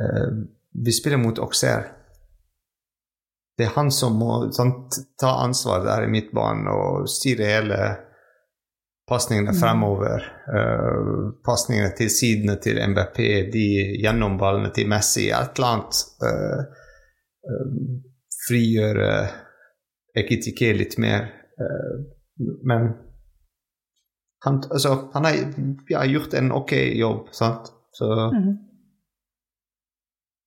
Eh, 0.00 0.30
vi 0.84 0.92
spiller 0.92 1.18
mot 1.18 1.38
Auxerre. 1.38 1.84
Det 3.58 3.66
er 3.66 3.74
han 3.74 3.90
som 3.90 4.16
må 4.18 4.50
sant, 4.52 4.96
ta 5.20 5.34
ansvar 5.44 5.84
der 5.84 6.06
i 6.06 6.10
midtbanen 6.10 6.68
og 6.68 7.08
styre 7.08 7.44
hele 7.44 7.96
pasningene 9.08 9.52
Mm. 9.52 9.60
fremover. 9.60 10.22
Uh, 10.48 11.32
pasningene 11.44 11.90
til 11.96 12.10
sidene 12.10 12.56
til 12.62 12.78
MBP, 12.80 13.18
de 13.52 13.64
gjennomballene 14.02 14.72
til 14.74 14.88
Messi, 14.88 15.26
et 15.30 15.58
eller 15.58 15.68
annet. 15.74 16.04
uh, 16.22 16.60
eh, 17.44 17.78
frigjøre 18.48 19.10
Ekitike 20.16 20.72
litt 20.76 20.98
mer. 20.98 21.26
Uh, 21.60 22.04
men 22.64 22.94
han, 24.44 24.62
altså, 24.70 25.10
han 25.14 25.24
har 25.24 25.34
ja, 25.90 26.04
gjort 26.04 26.34
en 26.34 26.52
ok 26.52 26.72
jobb, 26.98 27.28
sant? 27.32 27.70
Så 27.92 28.08
Mhm. 28.32 28.58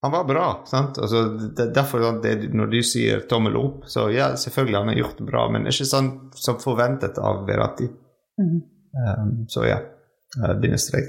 han 0.04 0.12
var 0.12 0.24
bra. 0.24 0.64
sant? 0.66 0.98
Altså, 0.98 1.24
det 1.56 1.60
er 1.70 1.74
derfor 1.74 2.22
det, 2.22 2.54
Når 2.54 2.66
du 2.72 2.82
sier 2.84 3.20
tommel 3.30 3.56
opp, 3.58 3.86
så 3.86 4.10
ja, 4.14 4.36
selvfølgelig 4.36 4.78
han 4.78 4.88
har 4.88 4.96
gjort 4.96 5.18
det 5.18 5.26
bra, 5.26 5.50
men 5.52 5.66
ikke 5.66 5.86
sånn 5.86 6.12
som 6.36 6.60
forventet 6.60 7.18
av 7.18 7.48
Verratti. 7.48 7.90
Mhm. 8.38 8.62
Um, 8.98 9.46
så 9.50 9.65
ja, 9.67 9.77
bindestrek. 10.62 11.06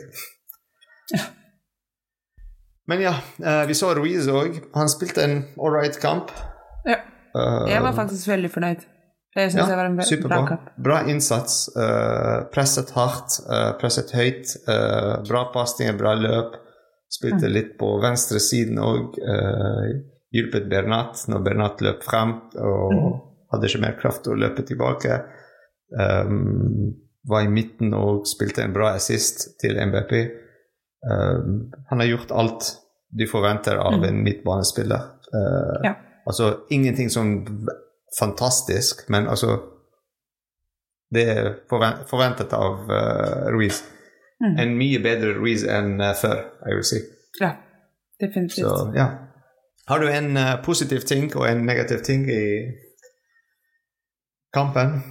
Men 2.87 3.01
ja, 3.01 3.15
eh, 3.45 3.67
vi 3.67 3.75
så 3.75 3.95
Ruiz 3.95 4.27
òg. 4.29 4.61
Han 4.75 4.89
spilte 4.89 5.25
en 5.25 5.43
right 5.59 5.99
kamp. 6.01 6.31
Ja. 6.89 6.97
Uh, 7.37 7.67
Jeg 7.69 7.83
var 7.85 7.93
faktisk 7.93 8.29
veldig 8.31 8.51
fornøyd. 8.51 8.87
Jeg 9.37 9.51
syns 9.53 9.61
ja, 9.61 9.67
det 9.69 9.77
var 9.77 9.85
en 9.91 9.97
ve- 9.99 10.03
bra 10.03 10.07
superbra. 10.09 10.47
kamp. 10.49 10.71
Bra 10.85 11.03
innsats. 11.09 11.69
eh, 11.77 12.45
presset 12.53 12.91
hardt, 12.97 13.37
eh, 13.53 13.73
presset 13.81 14.11
høyt. 14.17 14.57
eh, 14.69 15.23
bra 15.29 15.45
pasninger, 15.53 15.99
bra 15.99 16.15
løp. 16.15 16.57
Spilte 17.13 17.45
Mm. 17.47 17.53
litt 17.53 17.79
på 17.79 18.01
venstre 18.03 18.39
siden 18.41 18.79
òg. 18.79 19.15
hjulpet 20.35 20.69
Bernat 20.69 21.15
når 21.29 21.43
Bernat 21.45 21.81
løp 21.81 22.03
frem 22.03 22.33
og 22.57 22.93
Mm. 22.93 23.21
hadde 23.53 23.65
ikke 23.69 23.81
mer 23.81 23.97
kraft 24.01 24.25
til 24.25 24.33
å 24.33 24.37
løpe 24.37 24.63
tilbake. 24.67 25.25
Um, 25.99 26.95
var 27.29 27.45
i 27.45 27.49
midten 27.53 27.95
og 27.95 28.27
spilte 28.27 28.63
en 28.65 28.73
bra 28.75 28.95
assist 28.97 29.49
til 29.61 29.77
MBP. 29.87 30.13
Uh, 31.05 31.71
han 31.91 32.01
har 32.01 32.07
gjort 32.11 32.31
alt 32.35 32.71
du 33.19 33.25
forventer 33.31 33.77
av 33.81 33.99
Mm. 33.99 34.05
en 34.05 34.23
midtbanespiller. 34.25 35.03
Uh, 35.35 35.81
Ja. 35.85 35.95
Altså 36.27 36.57
ingenting 36.71 37.11
som 37.11 37.47
fantastisk, 38.19 39.09
men 39.09 39.27
altså 39.29 39.61
Det 41.15 41.23
er 41.29 41.55
forventet 42.11 42.53
av 42.53 42.83
uh, 42.91 43.49
Ruiz. 43.55 43.79
Mm. 44.41 44.59
En 44.61 44.75
mye 44.79 44.99
bedre 45.03 45.33
Ruiz 45.39 45.63
enn 45.65 45.95
uh, 46.01 46.13
før, 46.21 46.43
jeg 46.67 46.77
vil 46.77 46.85
si. 46.85 46.99
Ja, 47.41 47.51
definitivt. 48.21 48.67
Så 48.67 48.93
ja. 48.95 49.07
Har 49.89 49.99
du 49.99 50.09
en 50.09 50.37
uh, 50.37 50.63
positiv 50.65 51.01
ting 51.09 51.31
og 51.37 51.49
en 51.49 51.65
negativ 51.67 52.03
ting 52.05 52.29
i 52.31 52.43
kampen? 54.55 55.03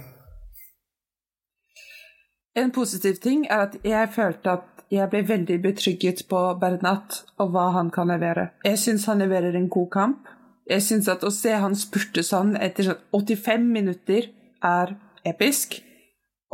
En 2.58 2.72
positiv 2.74 3.20
ting 3.22 3.46
er 3.46 3.68
at 3.68 3.76
jeg 3.86 4.10
følte 4.14 4.56
at 4.58 4.84
jeg 4.90 5.10
ble 5.12 5.20
veldig 5.28 5.58
betrygget 5.62 6.24
på 6.30 6.40
Bernat 6.60 7.22
og 7.38 7.52
hva 7.52 7.68
han 7.76 7.90
kan 7.94 8.08
levere. 8.08 8.48
Jeg 8.64 8.80
syns 8.80 9.04
han 9.10 9.20
leverer 9.22 9.56
en 9.56 9.68
god 9.68 9.90
kamp. 9.92 10.30
Jeg 10.68 10.84
syns 10.84 11.08
at 11.12 11.24
å 11.24 11.32
se 11.32 11.52
han 11.52 11.76
spurte 11.76 12.24
sånn 12.24 12.56
etter 12.56 12.90
sånn 12.90 13.04
85 13.16 13.68
minutter 13.76 14.30
er 14.64 14.94
episk. 15.28 15.78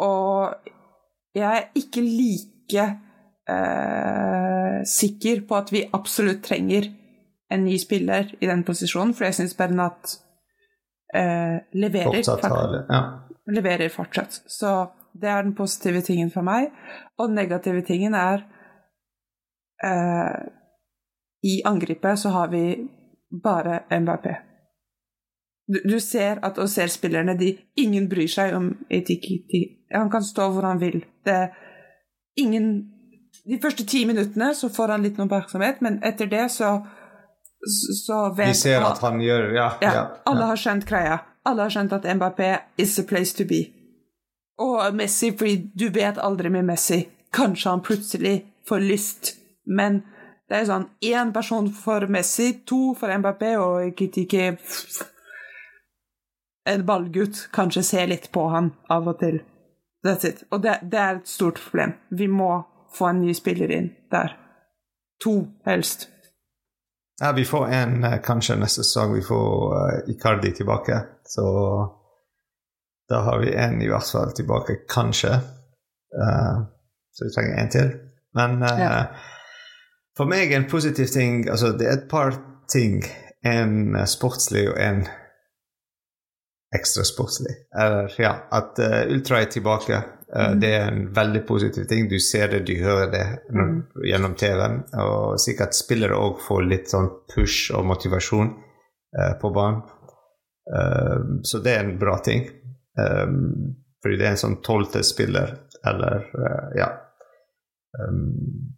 Og 0.02 0.54
jeg 1.34 1.46
er 1.46 1.70
ikke 1.78 2.02
like 2.02 2.84
eh, 3.50 4.82
sikker 4.86 5.46
på 5.48 5.58
at 5.58 5.72
vi 5.74 5.86
absolutt 5.94 6.42
trenger 6.46 6.90
en 7.54 7.64
ny 7.66 7.78
spiller 7.78 8.32
i 8.40 8.50
den 8.50 8.64
posisjonen, 8.66 9.14
for 9.14 9.28
jeg 9.28 9.38
syns 9.38 9.54
Bernat 9.58 10.16
eh, 11.14 11.62
leverer. 11.78 12.22
Fortsatt 12.22 13.14
leverer 13.46 13.90
fortsatt. 13.92 14.42
Så 14.48 14.70
det 15.20 15.28
er 15.28 15.42
den 15.42 15.54
positive 15.54 16.00
tingen 16.02 16.30
for 16.30 16.42
meg. 16.46 16.72
Og 17.18 17.28
den 17.28 17.38
negative 17.38 17.82
tingen 17.86 18.14
er 18.14 18.42
eh, 19.84 20.40
I 21.44 21.60
angrepet 21.66 22.18
så 22.18 22.32
har 22.34 22.50
vi 22.50 22.64
bare 23.42 23.84
MBP. 23.90 24.26
Du, 25.68 25.78
du 25.88 26.00
ser 26.00 26.42
at 26.44 26.58
og 26.58 26.68
ser 26.68 26.90
spillerne 26.92 27.38
de 27.38 27.54
Ingen 27.80 28.08
bryr 28.08 28.28
seg 28.28 28.52
om 28.56 28.72
etikk. 28.90 29.30
Han 29.94 30.10
kan 30.10 30.24
stå 30.24 30.50
hvor 30.52 30.66
han 30.68 30.80
vil. 30.80 31.04
Det 31.24 31.32
er 31.32 31.54
ingen 32.36 32.90
De 33.48 33.58
første 33.62 33.84
ti 33.86 34.04
minuttene 34.04 34.54
så 34.54 34.68
får 34.72 34.88
han 34.88 35.02
litt 35.02 35.18
oppmerksomhet, 35.20 35.80
men 35.84 35.98
etter 36.04 36.26
det 36.26 36.50
så 36.52 36.78
så 38.04 38.34
vet 38.36 38.48
Vi 38.48 38.54
ser 38.54 38.84
at 38.84 39.00
han 39.00 39.20
gjør 39.20 39.54
Ja. 39.54 39.68
ja, 39.80 39.92
ja, 39.94 40.04
alle 40.26 40.50
har 40.50 40.56
skjønt 40.60 40.84
greia. 40.86 41.18
Alle 41.44 41.62
har 41.62 41.72
skjønt 41.72 41.92
at 41.92 42.04
Mbappé 42.04 42.58
is 42.76 42.96
the 42.96 43.04
place 43.08 43.36
to 43.36 43.44
be. 43.48 43.83
Og 44.58 44.94
Messi, 44.94 45.32
fordi 45.34 45.70
du 45.74 45.88
vet 45.94 46.18
aldri 46.18 46.50
med 46.50 46.64
Messi. 46.64 47.00
Kanskje 47.34 47.70
han 47.70 47.82
plutselig 47.82 48.34
får 48.68 48.84
lyst, 48.84 49.34
men 49.66 50.02
det 50.48 50.60
er 50.60 50.68
sånn 50.68 50.86
én 51.02 51.32
person 51.34 51.70
for 51.72 52.06
Messi, 52.12 52.52
to 52.68 52.94
for 52.98 53.10
Mbappé, 53.10 53.56
og 53.58 53.96
Kitike 53.98 54.52
En 56.64 56.84
ballgutt 56.86 57.48
kanskje 57.52 57.82
ser 57.84 58.06
litt 58.08 58.30
på 58.32 58.46
han 58.48 58.70
av 58.88 59.08
og 59.10 59.18
til. 59.20 59.42
That's 60.04 60.24
it. 60.24 60.44
Og 60.50 60.62
det, 60.64 60.78
det 60.88 61.00
er 61.00 61.18
et 61.18 61.28
stort 61.28 61.60
problem. 61.60 61.92
Vi 62.08 62.28
må 62.28 62.62
få 62.94 63.10
en 63.10 63.20
ny 63.20 63.34
spiller 63.36 63.72
inn 63.72 63.90
der. 64.12 64.36
To, 65.24 65.34
helst. 65.66 66.08
Ja, 67.20 67.32
vi 67.32 67.44
får 67.44 67.66
en 67.66 68.04
eh, 68.04 68.16
kanskje 68.24 68.56
neste 68.56 68.84
sesong. 68.84 69.14
Vi 69.14 69.22
får 69.22 69.74
uh, 69.74 70.10
Icardi 70.10 70.52
tilbake. 70.52 71.00
Så 71.24 71.44
da 73.08 73.20
har 73.26 73.38
vi 73.42 73.54
en 73.54 73.82
i 73.82 73.88
hvert 73.88 74.08
fall 74.12 74.32
tilbake, 74.36 74.76
kanskje. 74.88 75.34
Uh, 76.14 76.62
så 77.12 77.24
vi 77.26 77.32
trenger 77.34 77.58
en 77.62 77.70
til. 77.70 77.90
Men 78.34 78.62
uh, 78.62 78.80
Ja. 78.80 79.06
for 80.16 80.26
meg 80.30 80.52
en 80.52 80.64
positiv 80.70 81.06
ting 81.10 81.48
Altså, 81.50 81.72
det 81.78 81.86
er 81.88 81.92
et 81.98 82.08
par 82.10 82.34
ting. 82.70 83.02
En 83.44 83.96
eh, 83.96 84.04
sportslig 84.08 84.68
og 84.70 84.78
en 84.80 85.02
ekstra 86.74 87.04
sportslig. 87.04 87.52
Eller, 87.78 88.08
ja, 88.18 88.32
at 88.50 88.78
uh, 88.80 89.12
Ultra 89.12 89.40
er 89.42 89.50
tilbake. 89.52 90.02
Mhm. 90.34 90.60
Det 90.60 90.70
er 90.74 90.88
en 90.90 91.14
veldig 91.14 91.44
positiv 91.46 91.84
ting. 91.86 92.08
Du 92.10 92.16
ser 92.18 92.48
det, 92.50 92.64
du 92.66 92.72
hører 92.82 93.10
det 93.12 93.26
Mhm. 93.50 93.82
gjennom 94.08 94.34
TV-en. 94.34 94.80
Og 94.98 95.36
sikkert 95.38 95.74
spillere 95.76 96.16
òg 96.16 96.40
får 96.48 96.62
litt 96.66 96.88
sånn 96.90 97.10
push 97.34 97.70
og 97.74 97.84
motivasjon 97.86 98.50
på 99.40 99.50
banen. 99.54 99.82
Så 101.44 101.60
det 101.62 101.76
er 101.76 101.84
en 101.84 101.98
bra 101.98 102.16
ting. 102.24 102.48
Eh, 103.00 103.30
fordi 104.04 104.20
det 104.20 104.26
er 104.28 104.36
en 104.36 104.44
sånn 104.44 104.60
tolvte 104.64 105.00
spiller, 105.06 105.56
eller 105.84 106.28
uh, 106.36 106.68
ja 106.76 106.90
Um, 107.94 108.74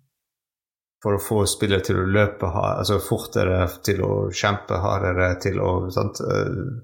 For 1.05 1.17
å 1.17 1.23
få 1.23 1.43
spillere 1.49 1.85
til 1.85 2.01
å 2.01 2.09
løpe 2.09 2.49
altså 2.51 2.99
fortere, 3.05 3.61
til 3.85 4.01
å 4.03 4.13
kjempe 4.35 4.81
hardere, 4.83 5.35
til 5.43 5.61
å 5.63 5.89
sant, 5.95 6.19
uh, 6.25 6.81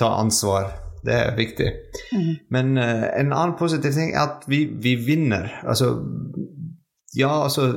ta 0.00 0.14
ansvar. 0.18 0.72
Det 1.04 1.14
er 1.16 1.36
viktig. 1.36 1.68
Mm. 2.16 2.32
Men 2.52 2.72
uh, 2.80 3.06
en 3.14 3.30
annen 3.32 3.54
positiv 3.60 3.94
ting 3.96 4.14
er 4.14 4.24
at 4.24 4.48
vi, 4.50 4.64
vi 4.80 4.96
vinner. 5.00 5.52
Altså 5.64 5.92
Ja, 7.16 7.42
altså 7.44 7.70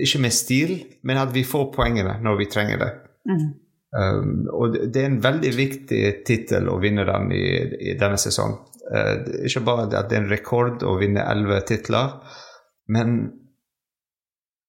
Ikke 0.00 0.20
med 0.22 0.32
stil, 0.32 0.76
men 1.02 1.18
at 1.20 1.34
vi 1.34 1.42
får 1.44 1.72
poengene 1.74 2.18
når 2.24 2.38
vi 2.42 2.50
trenger 2.52 2.78
det. 2.84 2.92
Mhm. 3.30 3.50
Um, 3.90 4.46
og 4.54 4.76
det 4.94 5.00
er 5.02 5.08
en 5.08 5.22
veldig 5.22 5.50
viktig 5.56 6.02
tittel 6.26 6.68
å 6.70 6.78
vinne 6.82 7.02
den 7.08 7.32
i, 7.34 7.46
i 7.90 7.96
denne 7.98 8.20
sesongen. 8.22 8.60
Uh, 8.86 9.14
det 9.24 9.40
er 9.40 9.48
ikke 9.50 9.66
bare 9.66 9.88
at 9.88 10.10
det 10.10 10.18
er 10.18 10.22
en 10.22 10.30
rekord 10.30 10.84
å 10.86 10.94
vinne 11.00 11.26
elleve 11.26 11.60
titler, 11.66 12.20
men 12.94 13.16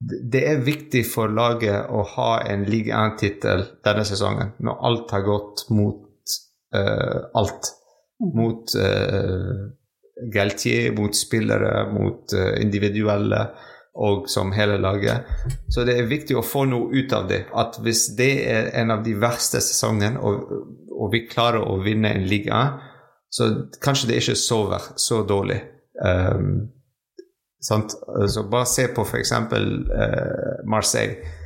det- 0.01 0.43
er 0.49 0.63
viktig 0.65 1.05
for 1.05 1.29
laget 1.29 1.89
å 1.89 2.01
ha 2.15 2.41
en 2.49 2.65
Ligue 2.65 2.93
1-tittel 2.93 3.67
denne 3.85 4.05
sesongen, 4.05 4.55
når 4.59 4.79
alt 4.89 5.11
har 5.11 5.21
gått 5.21 5.69
mot 5.69 6.07
uh, 6.75 7.29
alt. 7.37 7.69
Mhm. 8.21 8.31
Mot 8.37 8.73
uh, 8.75 9.69
Galtier, 10.33 10.91
mot 10.97 11.15
spillere, 11.15 11.85
mot 11.93 12.33
uh, 12.33 12.61
individuelle 12.61 13.45
og 13.93 14.29
som 14.31 14.53
hele 14.55 14.77
laget. 14.79 15.27
Så 15.69 15.83
det 15.88 15.98
er 16.00 16.10
viktig 16.10 16.38
å 16.39 16.45
få 16.45 16.65
noe 16.69 16.91
ut 16.95 17.13
av 17.13 17.27
det. 17.29 17.45
At 17.53 17.79
hvis 17.83 18.07
det 18.17 18.31
er 18.48 18.71
en 18.81 18.93
av 18.95 19.03
de 19.03 19.15
verste 19.19 19.60
sesongene, 19.63 20.19
og, 20.19 20.53
og 20.95 21.12
vi 21.12 21.25
klarer 21.27 21.65
å 21.65 21.79
vinne 21.83 22.13
en 22.15 22.27
liga, 22.29 22.62
så 23.31 23.50
kanskje 23.83 24.12
det 24.12 24.21
ikke 24.21 24.36
er 24.36 24.43
så, 24.43 24.62
så 25.00 25.24
dårlig. 25.27 25.60
Um, 26.01 26.71
Sant? 27.62 27.93
Så 28.27 28.43
bare 28.50 28.65
se 28.65 28.88
på 28.89 29.03
f.eks. 29.05 29.31
Uh, 29.31 30.65
Marseille 30.65 31.38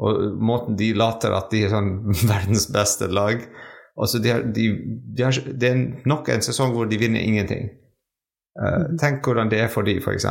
og 0.00 0.22
måten 0.40 0.78
de 0.80 0.94
later 0.96 1.34
at 1.36 1.50
de 1.52 1.64
er 1.66 1.74
sånn 1.74 1.90
verdens 2.30 2.66
beste 2.72 3.10
lag. 3.12 3.42
Altså 4.00 4.20
de 4.22 4.32
har, 4.32 4.46
de, 4.56 4.70
de 5.16 5.26
har, 5.26 5.36
det 5.60 5.68
er 5.68 5.82
nok 6.08 6.30
en 6.32 6.44
sesong 6.44 6.72
hvor 6.74 6.88
de 6.88 6.98
vinner 7.00 7.20
ingenting. 7.20 7.68
Uh, 8.60 8.96
tenk 9.00 9.26
hvordan 9.26 9.52
det 9.52 9.60
er 9.62 9.70
for 9.72 9.86
de, 9.86 9.98
f.eks. 10.00 10.26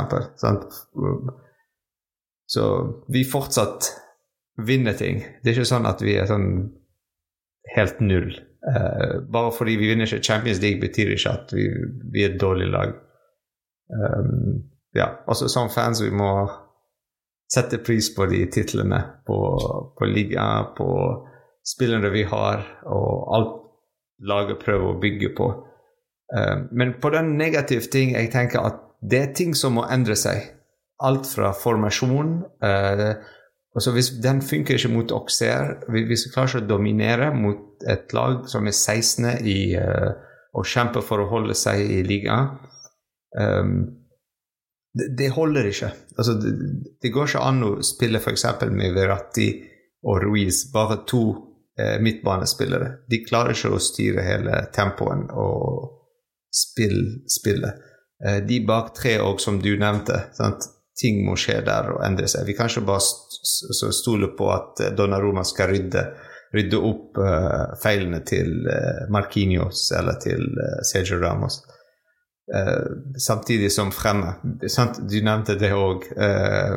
Så 2.50 2.64
vi 3.14 3.24
fortsatt 3.30 3.92
vinner 4.66 4.94
ting. 4.98 5.22
Det 5.44 5.52
er 5.52 5.60
ikke 5.60 5.70
sånn 5.70 5.88
at 5.90 6.02
vi 6.02 6.16
er 6.18 6.30
sånn 6.30 6.50
helt 7.76 8.00
null. 8.02 8.32
Uh, 8.66 9.22
bare 9.32 9.54
fordi 9.56 9.78
vi 9.80 9.92
vinner 9.92 10.10
ikke 10.10 10.26
Champions 10.26 10.62
League, 10.64 10.82
betyr 10.82 11.14
ikke 11.14 11.36
at 11.36 11.54
vi, 11.56 11.68
vi 12.12 12.26
er 12.26 12.34
et 12.34 12.42
dårlig 12.42 12.72
lag. 12.74 12.96
Um, 13.94 14.66
ja, 14.98 15.12
også 15.30 15.48
som 15.50 15.70
fans 15.70 16.02
vi 16.04 16.10
må 16.12 16.32
sette 17.50 17.80
pris 17.86 18.10
på 18.14 18.28
de 18.30 18.44
titlene, 18.52 19.00
på, 19.26 19.38
på 19.98 20.10
liga, 20.10 20.50
på 20.78 20.90
spillere 21.66 22.12
vi 22.14 22.26
har, 22.30 22.66
og 22.90 23.34
alt 23.38 23.58
laget 24.26 24.62
prøver 24.62 24.90
å 24.90 25.00
bygge 25.02 25.34
på. 25.38 25.50
Um, 26.34 26.68
men 26.74 26.98
på 27.02 27.14
den 27.14 27.36
negative 27.38 27.90
ting, 27.94 28.18
jeg 28.18 28.34
tenker 28.34 28.66
at 28.66 28.86
det 29.00 29.22
er 29.22 29.36
ting 29.38 29.56
som 29.56 29.78
må 29.78 29.86
endre 29.90 30.18
seg. 30.20 30.50
Alt 31.06 31.28
fra 31.32 31.54
formasjon 31.56 32.32
eh, 32.66 33.12
altså 33.76 33.94
Hvis 33.96 34.10
den 34.24 34.42
funker 34.44 34.76
ikke 34.76 34.92
mot 34.92 35.12
okser. 35.16 35.78
hvis 35.88 36.26
vi 36.26 36.32
klarer 36.34 36.50
ikke 36.50 36.66
å 36.66 36.70
dominere 36.74 37.30
mot 37.36 37.86
et 37.88 38.12
lag 38.14 38.44
som 38.52 38.68
er 38.68 38.76
16. 38.76 39.30
i 39.48 39.60
å 39.80 40.18
og 40.58 40.68
kjemper 40.68 41.06
for 41.06 41.22
å 41.22 41.30
holde 41.30 41.56
seg 41.58 41.84
i 41.86 42.02
ligaen 42.06 42.56
um, 43.38 43.76
det, 44.90 45.12
det, 45.20 45.28
holder 45.36 45.70
ikke. 45.70 45.92
Altså, 46.18 46.34
det, 46.42 46.54
det, 47.02 47.12
går 47.14 47.30
ikke 47.30 47.44
an 47.46 47.62
å 47.68 47.70
spille 47.86 48.18
f.eks. 48.18 48.46
med 48.74 48.96
Verratti 48.96 49.52
og 50.10 50.24
Ruiz, 50.24 50.64
bare 50.74 51.04
to 51.08 51.22
eh, 51.78 52.00
midtbanespillere. 52.02 53.04
De 53.08 53.20
klarer 53.22 53.54
ikke 53.54 53.76
å 53.76 53.82
styre 53.84 54.24
hele 54.26 54.64
tempoen 54.74 55.28
og 55.30 55.86
spill, 56.50 56.98
spillet. 57.30 57.86
Eh, 58.26 58.40
de 58.50 58.58
bak 58.66 58.90
tre 58.98 59.20
òg, 59.22 59.38
som 59.44 59.62
du 59.62 59.70
nevnte. 59.78 60.18
Sant? 60.36 60.66
Ting 61.00 61.22
må 61.24 61.38
skje 61.40 61.62
der 61.64 61.94
og 61.94 62.04
endre 62.04 62.28
seg. 62.28 62.48
Vi 62.48 62.56
kan 62.58 62.70
ikke 62.70 62.88
bare 62.90 63.04
st 63.04 63.92
stole 63.96 64.34
på 64.38 64.50
at 64.52 64.82
eh, 64.84 64.94
Donnaroma 64.96 65.46
skal 65.48 65.72
rydde, 65.72 66.04
rydde 66.56 66.80
opp 66.84 67.20
uh, 67.22 67.76
feilene 67.80 68.24
til 68.28 68.66
uh, 68.66 69.06
Marquinhos 69.14 69.86
eller 69.96 70.18
til 70.24 70.42
uh, 70.58 70.80
Sergio 70.92 71.22
Ramos. 71.22 71.62
Samtidig 73.22 73.68
som 73.70 73.92
fremme. 73.94 74.32
Du 74.42 75.18
nevnte 75.22 75.54
det 75.62 75.70
òg. 75.70 76.08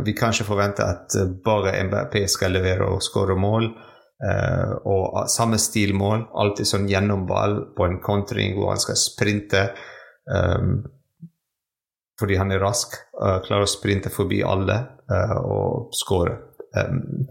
Vi 0.04 0.12
kan 0.12 0.34
ikke 0.34 0.44
forvente 0.44 0.84
at 0.84 1.16
bare 1.46 1.72
MBP 1.86 2.18
skal 2.28 2.52
levere 2.52 2.90
og 2.92 3.00
skåre 3.00 3.38
mål. 3.40 3.70
Og 4.84 5.16
samme 5.32 5.56
stilmål, 5.56 6.26
alltid 6.44 6.68
sånn 6.68 6.90
gjennom 6.92 7.24
ball 7.24 7.56
på 7.72 7.88
en 7.88 8.02
kontring 8.04 8.52
hvor 8.58 8.74
han 8.74 8.84
skal 8.84 9.00
sprinte. 9.00 9.64
Um, 10.28 10.82
fordi 12.22 12.38
han 12.38 12.54
er 12.54 12.62
rask, 12.62 12.94
klarer 13.18 13.66
å 13.66 13.70
sprinte 13.70 14.10
forbi 14.12 14.38
alle 14.46 14.78
og 15.42 15.90
skåre. 15.96 16.38
Um, 16.72 17.26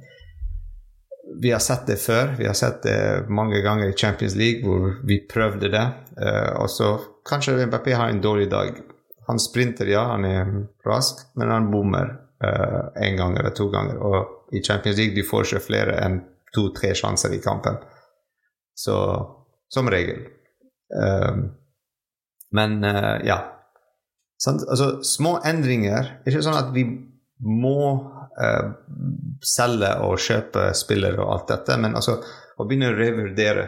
vi 1.41 1.53
har 1.55 1.63
sett 1.63 1.87
det 1.87 1.95
før. 2.03 2.35
Vi 2.37 2.45
har 2.45 2.57
sett 2.59 2.83
det 2.83 3.29
mange 3.31 3.63
ganger 3.63 3.89
i 3.89 3.95
Champions 3.97 4.35
League 4.37 4.67
hvor 4.67 4.99
vi 5.07 5.21
prøvde 5.31 5.71
det. 5.71 5.85
og 6.59 6.67
så 6.69 6.89
kanskje 7.25 7.65
MBP 7.65 7.87
har 7.95 8.09
en 8.09 8.21
dårlig 8.21 8.49
dag. 8.51 8.81
Han 9.27 9.39
sprinter, 9.39 9.85
ja, 9.85 10.03
han 10.03 10.25
er 10.25 10.49
rask, 10.85 11.15
men 11.35 11.49
han 11.49 11.71
bommer 11.71 12.09
uh, 12.43 12.89
en 12.95 13.17
gang 13.17 13.37
eller 13.37 13.49
to 13.49 13.69
ganger. 13.69 13.97
Og 13.97 14.55
i 14.55 14.63
Champions 14.63 14.97
League 14.97 15.15
du 15.15 15.23
får 15.27 15.45
ikke 15.45 15.65
flere 15.69 15.95
enn 16.03 16.19
to-tre 16.55 16.93
sjanser 16.97 17.33
i 17.35 17.41
kampen. 17.43 17.77
Så 18.75 18.97
som 19.71 19.89
regel. 19.89 20.25
Uh, 20.91 21.47
men 22.51 22.83
uh, 22.83 23.21
ja. 23.25 23.39
Sånn, 24.41 24.61
altså, 24.65 25.03
små 25.05 25.37
endringer. 25.45 26.15
Ikke 26.25 26.41
sånn 26.41 26.57
at 26.57 26.71
vi 26.75 26.85
må 27.41 28.01
selge 29.43 29.89
og 30.05 30.19
kjøpe 30.21 30.71
spillere 30.77 31.19
og 31.21 31.33
alt 31.33 31.51
dette, 31.51 31.77
men 31.77 31.97
altså 31.99 32.17
å 32.57 32.65
begynne 32.65 32.91
å 32.91 32.97
revurdere 32.97 33.67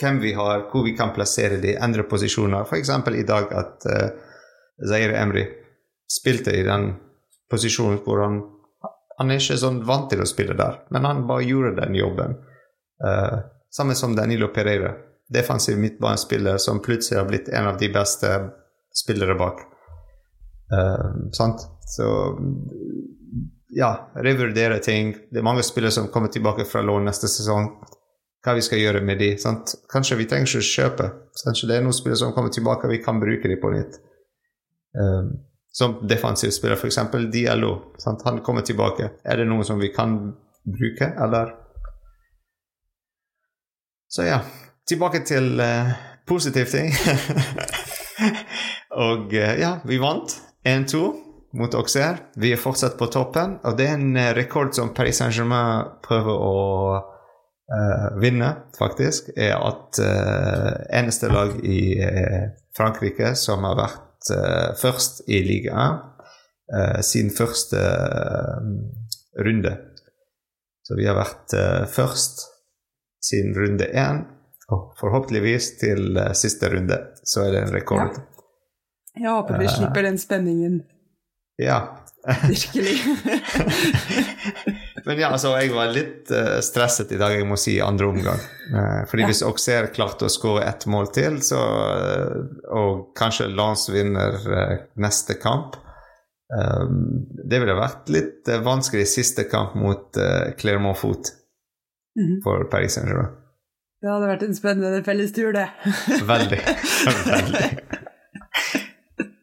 hvem 0.00 0.18
vi 0.22 0.32
har, 0.34 0.66
hvor 0.72 0.84
vi 0.86 0.94
kan 0.96 1.12
plassere 1.14 1.60
de, 1.62 1.76
endre 1.76 2.06
posisjoner. 2.08 2.66
F.eks. 2.66 2.90
i 2.90 3.26
dag 3.28 3.52
at 3.54 3.86
uh, 3.86 4.08
Zaire 4.88 5.18
Emry 5.20 5.44
spilte 6.10 6.54
i 6.56 6.64
den 6.66 6.90
posisjonen 7.50 8.02
hvor 8.04 8.24
han 8.24 8.42
han 9.14 9.30
er 9.30 9.38
ikke 9.38 9.54
sånn 9.60 9.76
vant 9.86 10.08
til 10.10 10.24
å 10.24 10.26
spille 10.26 10.56
der, 10.58 10.80
men 10.90 11.04
han 11.06 11.20
bare 11.28 11.44
gjorde 11.46 11.76
den 11.76 11.94
jobben. 11.94 12.32
Uh, 12.98 13.44
samme 13.70 13.94
som 13.94 14.16
Danilo 14.16 14.48
Pereira, 14.50 14.90
defensiv 15.30 15.78
midtbanespiller 15.78 16.58
som 16.58 16.80
plutselig 16.82 17.20
har 17.20 17.28
blitt 17.28 17.50
en 17.52 17.68
av 17.70 17.78
de 17.78 17.92
beste 17.94 18.32
spillere 18.90 19.36
bak. 19.38 19.62
Uh, 20.72 21.30
sant? 21.32 21.66
Så 21.86 22.06
ja, 23.74 24.10
revurdere 24.14 24.78
ting. 24.78 25.16
Det 25.30 25.38
er 25.38 25.46
mange 25.46 25.62
spillere 25.62 25.92
som 25.92 26.08
kommer 26.08 26.28
tilbake 26.28 26.64
fra 26.64 26.82
lån 26.82 27.04
neste 27.08 27.28
sesong 27.28 27.68
hva 28.44 28.52
vi 28.58 28.62
skal 28.64 28.80
gjøre 28.82 29.00
med 29.04 29.18
de. 29.18 29.30
Sant? 29.40 29.72
Kanskje 29.90 30.18
vi 30.20 30.28
trenger 30.28 30.50
ikke 30.50 30.60
å 30.60 30.68
kjøpe. 30.68 31.08
Kanskje 31.40 31.70
det 31.70 31.78
er 31.78 31.84
noen 31.86 31.96
spillere 31.96 32.20
som 32.20 32.34
kommer 32.36 32.52
tilbake, 32.52 32.90
vi 32.92 33.00
kan 33.02 33.20
bruke 33.22 33.48
de 33.48 33.56
på 33.60 33.72
nytt. 33.72 33.98
Um, 34.94 35.30
som 35.74 35.96
defensiv 36.06 36.52
spiller, 36.54 36.76
f.eks. 36.76 37.00
Diallo. 37.32 37.72
Sant? 37.98 38.22
Han 38.28 38.42
kommer 38.46 38.62
tilbake. 38.62 39.14
Er 39.24 39.40
det 39.40 39.48
noen 39.48 39.64
som 39.66 39.80
vi 39.80 39.90
kan 39.94 40.18
bruke, 40.62 41.08
eller? 41.24 41.54
Så 44.12 44.28
ja, 44.28 44.42
tilbake 44.86 45.24
til 45.26 45.56
uh, 45.58 45.96
positive 46.28 46.68
ting. 46.70 46.92
og 49.08 49.32
ja, 49.34 49.78
vi 49.88 49.98
vant 49.98 50.36
1-2 50.64 51.24
mot 51.54 51.74
Auxerre. 51.74 52.30
Vi 52.36 52.52
er 52.52 52.60
fortsatt 52.60 52.96
på 52.98 53.08
toppen, 53.12 53.58
og 53.64 53.76
det 53.78 53.88
er 53.88 53.98
en 53.98 54.16
uh, 54.16 54.32
rekord 54.36 54.74
som 54.76 54.94
Paris 54.96 55.20
Saint-Germain 55.20 56.00
prøver 56.04 56.34
å 56.34 56.54
uh, 56.98 58.08
vinne, 58.22 58.50
faktisk, 58.78 59.30
er 59.36 59.54
at 59.58 60.00
uh, 60.02 60.72
eneste 60.94 61.30
lag 61.32 61.54
i 61.62 61.94
uh, 62.00 62.48
Frankrike 62.76 63.34
som 63.38 63.66
har 63.68 63.78
vært 63.78 64.00
først 64.80 65.26
i 65.28 65.42
ligaen 65.44 65.98
sin 67.04 67.26
første 67.28 67.76
runde. 69.36 69.72
Så 70.80 70.96
vi 70.96 71.04
har 71.04 71.18
vært 71.18 71.52
først 71.92 72.40
siden 73.20 73.52
runde 73.52 73.90
én, 73.92 74.22
og 74.72 74.94
forhåpentligvis 74.96 75.74
til 75.82 76.16
siste 76.32 76.72
runde. 76.72 77.02
Så 77.20 77.44
er 77.44 77.52
det 77.52 77.62
en 77.66 77.76
rekord. 77.76 78.16
Ja. 78.16 78.33
Jeg 79.14 79.30
håper 79.30 79.60
vi 79.62 79.68
slipper 79.70 80.02
den 80.02 80.18
spenningen. 80.18 80.80
Ja. 81.62 82.00
Virkelig. 82.48 82.96
Men 85.06 85.18
ja, 85.20 85.28
altså, 85.28 85.52
jeg 85.60 85.74
var 85.74 85.90
litt 85.92 86.30
uh, 86.32 86.60
stresset 86.64 87.12
i 87.12 87.18
dag, 87.20 87.34
jeg 87.36 87.44
må 87.46 87.58
si, 87.60 87.76
andre 87.84 88.06
omgang. 88.08 88.40
Uh, 88.72 89.04
fordi 89.10 89.26
ja. 89.26 89.28
hvis 89.30 89.42
Auxerre 89.44 89.92
klarte 89.92 90.26
å 90.26 90.32
skåre 90.32 90.64
ett 90.64 90.86
mål 90.90 91.10
til, 91.14 91.36
så, 91.44 91.60
uh, 91.60 92.36
og 92.72 93.12
kanskje 93.18 93.50
Lance 93.52 93.92
vinner 93.92 94.40
neste 94.96 95.34
kamp 95.40 95.76
Det 96.54 97.58
ville 97.58 97.74
vært 97.74 98.08
litt 98.12 98.48
vanskelig 98.62 99.06
siste 99.10 99.44
kamp 99.50 99.74
mot 99.80 100.14
Clermont 100.60 100.98
Foot 100.98 101.32
mm 102.14 102.26
-hmm. 102.26 102.42
for 102.44 102.64
Paris 102.70 102.94
Saint-Germain. 102.94 103.32
Det 104.02 104.10
hadde 104.10 104.28
vært 104.28 104.42
en 104.42 104.54
spennende 104.54 105.04
fellestur, 105.04 105.52
det. 105.52 105.68
veldig. 106.28 106.60
Veldig. 107.32 107.80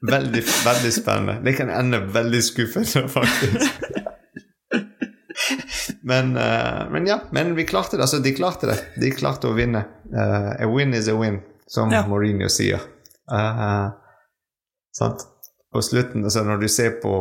Veldig, 0.01 0.43
veldig 0.65 0.93
spennende. 0.93 1.41
Det 1.45 1.53
kan 1.53 1.69
ende 1.69 1.99
veldig 1.99 2.43
skuffende, 2.43 3.07
faktisk. 3.07 3.81
Men, 6.01 6.37
uh, 6.37 6.91
men, 6.91 7.07
ja, 7.07 7.21
men 7.31 7.55
vi 7.55 7.65
klarte 7.65 7.97
det. 7.97 8.03
Altså, 8.03 8.19
de 8.19 8.33
klarte 8.35 8.67
det. 8.67 8.77
De 9.01 9.11
klarte 9.13 9.49
å 9.49 9.55
vinne. 9.55 9.83
Uh, 10.13 10.53
a 10.57 10.69
win 10.69 10.95
is 10.97 11.09
a 11.09 11.15
win, 11.17 11.39
som 11.69 11.93
ja. 11.93 12.01
Mourinho 12.09 12.49
sier. 12.49 12.81
Uh, 13.31 13.93
sant? 14.97 15.27
På 15.71 15.79
slutten, 15.85 16.25
altså 16.27 16.41
når 16.43 16.65
du 16.65 16.67
ser 16.67 16.97
på 16.99 17.13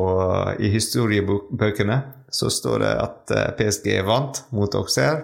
i 0.58 0.72
historiebøkene, 0.72 2.00
så 2.34 2.48
står 2.50 2.80
det 2.82 2.94
at 2.98 3.34
PSG 3.60 3.92
vant 4.08 4.40
mot 4.56 4.74
Auxerre. 4.74 5.20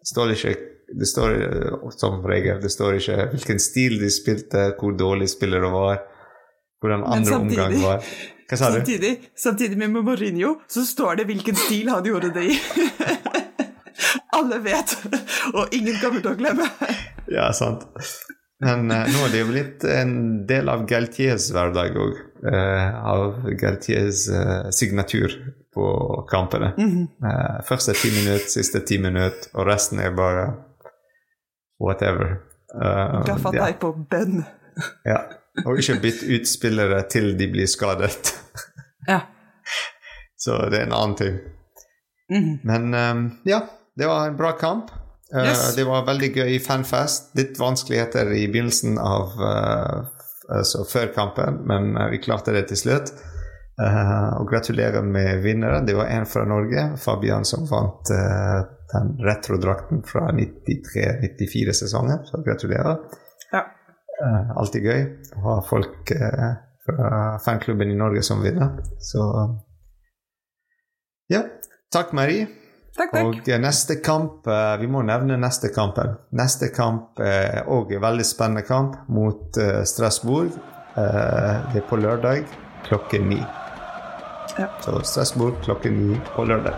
Det 0.00 0.08
står 0.08 0.32
ikke 0.36 0.54
det 0.92 1.08
står 1.08 1.34
som 1.96 2.24
regel 2.28 2.58
det 2.60 2.70
står 2.72 2.96
ikke 2.98 3.26
hvilken 3.34 3.60
stil 3.60 3.98
de 4.00 4.08
spilte, 4.12 4.70
hvor 4.80 4.96
dårlig 4.96 5.28
spillere 5.32 5.68
var, 5.72 6.00
hvordan 6.82 7.06
andre 7.06 7.38
omgang 7.38 7.78
var. 7.82 8.12
Hva 8.50 8.58
sa 8.58 8.68
du? 8.68 8.80
Samtidig, 8.80 9.12
samtidig 9.38 9.78
med 9.80 9.94
Mourinho 9.94 10.56
så 10.68 10.84
står 10.84 11.22
det 11.22 11.28
hvilken 11.30 11.56
stil 11.56 11.88
han 11.92 12.04
gjorde 12.04 12.32
det 12.34 12.44
i. 12.50 12.58
Alle 14.36 14.58
vet, 14.64 14.96
og 15.54 15.72
ingen 15.76 15.96
kommer 16.02 16.20
til 16.20 16.32
å 16.32 16.36
glemme. 16.36 16.68
ja, 17.30 17.48
sant. 17.56 17.86
Men 18.62 18.86
uh, 18.90 19.06
nå 19.08 19.24
er 19.26 19.32
det 19.32 19.40
jo 19.40 19.48
blitt 19.48 19.86
en 19.88 20.12
del 20.48 20.70
av 20.70 20.84
Galtiers 20.90 21.48
hverdag 21.54 21.96
òg. 21.98 22.20
Uh, 22.42 22.86
av 23.06 23.48
Galtiers 23.58 24.26
uh, 24.32 24.70
signatur 24.74 25.34
på 25.72 25.86
kampene. 26.30 26.72
Eh, 26.76 27.60
første 27.64 27.94
ti 27.96 28.10
minutter, 28.12 28.48
siste 28.52 28.82
ti 28.84 28.98
minutter, 29.00 29.48
og 29.56 29.66
resten 29.68 30.02
er 30.04 30.12
bare 30.16 30.48
whatever. 31.80 32.42
Uh, 32.74 33.22
Gaffateip 33.28 33.86
og 33.88 34.02
bønn. 34.10 34.42
ja. 35.08 35.22
Og 35.66 35.78
ikke 35.78 35.98
bytte 36.00 36.28
ut 36.32 36.48
spillere 36.48 37.02
til 37.12 37.34
de 37.38 37.48
blir 37.52 37.68
skadet. 37.68 38.32
Ja. 39.08 39.20
Så 40.42 40.56
det 40.72 40.80
er 40.80 40.88
en 40.88 40.96
annen 40.96 41.18
ting. 41.18 41.38
Mhm. 42.32 42.58
Men 42.64 42.94
um, 42.94 43.24
ja, 43.44 43.60
det 43.98 44.08
var 44.08 44.28
en 44.28 44.36
bra 44.36 44.52
kamp. 44.58 44.90
Uh, 45.34 45.44
Yes. 45.44 45.74
Det 45.76 45.84
var 45.88 46.06
veldig 46.06 46.32
gøy 46.36 46.58
fanfest. 46.60 47.32
Litt 47.38 47.60
vanskeligheter 47.60 48.32
i 48.36 48.46
begynnelsen 48.52 48.98
av 49.00 49.36
uh, 49.40 50.08
altså 50.52 50.84
før 50.88 51.12
kampen, 51.14 51.62
men 51.68 51.96
uh, 51.96 52.08
vi 52.12 52.20
klarte 52.20 52.52
det 52.52 52.66
til 52.72 52.82
slutt. 52.86 53.14
Og 53.82 54.44
gratulerer 54.46 55.02
med 55.02 55.40
vinneren. 55.42 55.86
Det 55.88 55.94
var 55.96 56.10
en 56.12 56.26
fra 56.28 56.44
Norge, 56.46 56.82
Fabian, 57.00 57.42
som 57.48 57.64
vant 57.66 58.10
den 58.12 59.08
retrodrakten 59.24 60.02
fra 60.06 60.28
93-94-sesongen. 60.36 62.20
Så 62.28 62.42
gratulerer. 62.46 63.00
Uh, 64.20 64.52
alltid 64.60 64.84
gøy 64.86 65.04
å 65.36 65.42
ha 65.46 65.54
folk 65.66 66.12
uh, 66.14 66.48
fra 66.84 67.22
fanklubben 67.42 67.90
i 67.90 67.98
Norge 67.98 68.22
som 68.26 68.42
vinner. 68.44 68.76
Så 69.00 69.22
ja. 71.32 71.42
Takk, 71.92 72.12
Marie. 72.12 72.46
Takk, 72.96 73.12
takk. 73.12 73.24
Og 73.24 73.48
eh, 73.48 73.60
neste 73.60 73.96
kamp 74.04 74.46
eh, 74.48 74.74
Vi 74.82 74.88
må 74.90 75.00
nevne 75.06 75.38
neste 75.40 75.70
kampen. 75.72 76.16
Neste 76.36 76.68
kamp 76.74 77.20
er 77.24 77.64
òg 77.72 77.94
en 77.96 78.04
veldig 78.04 78.26
spennende 78.28 78.64
kamp 78.68 78.98
mot 79.08 79.56
eh, 79.60 79.80
Strasbourg. 79.88 80.52
Eh, 80.96 81.54
det 81.72 81.80
er 81.82 81.86
på 81.88 82.00
lørdag 82.00 82.44
klokken 82.88 83.30
ni. 83.32 83.40
Ja. 84.58 84.68
Så 84.84 84.98
Strasbourg 85.08 85.56
klokken 85.64 85.96
ni 86.02 86.20
på 86.34 86.44
lørdag. 86.48 86.76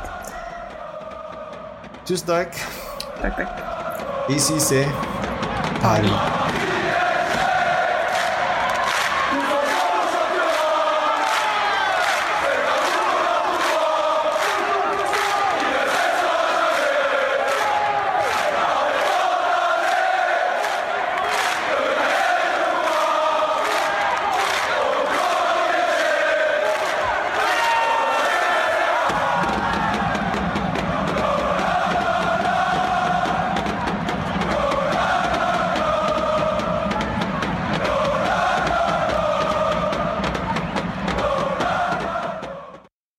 Tusen 2.06 2.30
takk. 2.30 2.62
takk, 3.22 3.42
takk. 3.42 3.66
ICC. 4.30 4.86
Paris. 5.82 6.33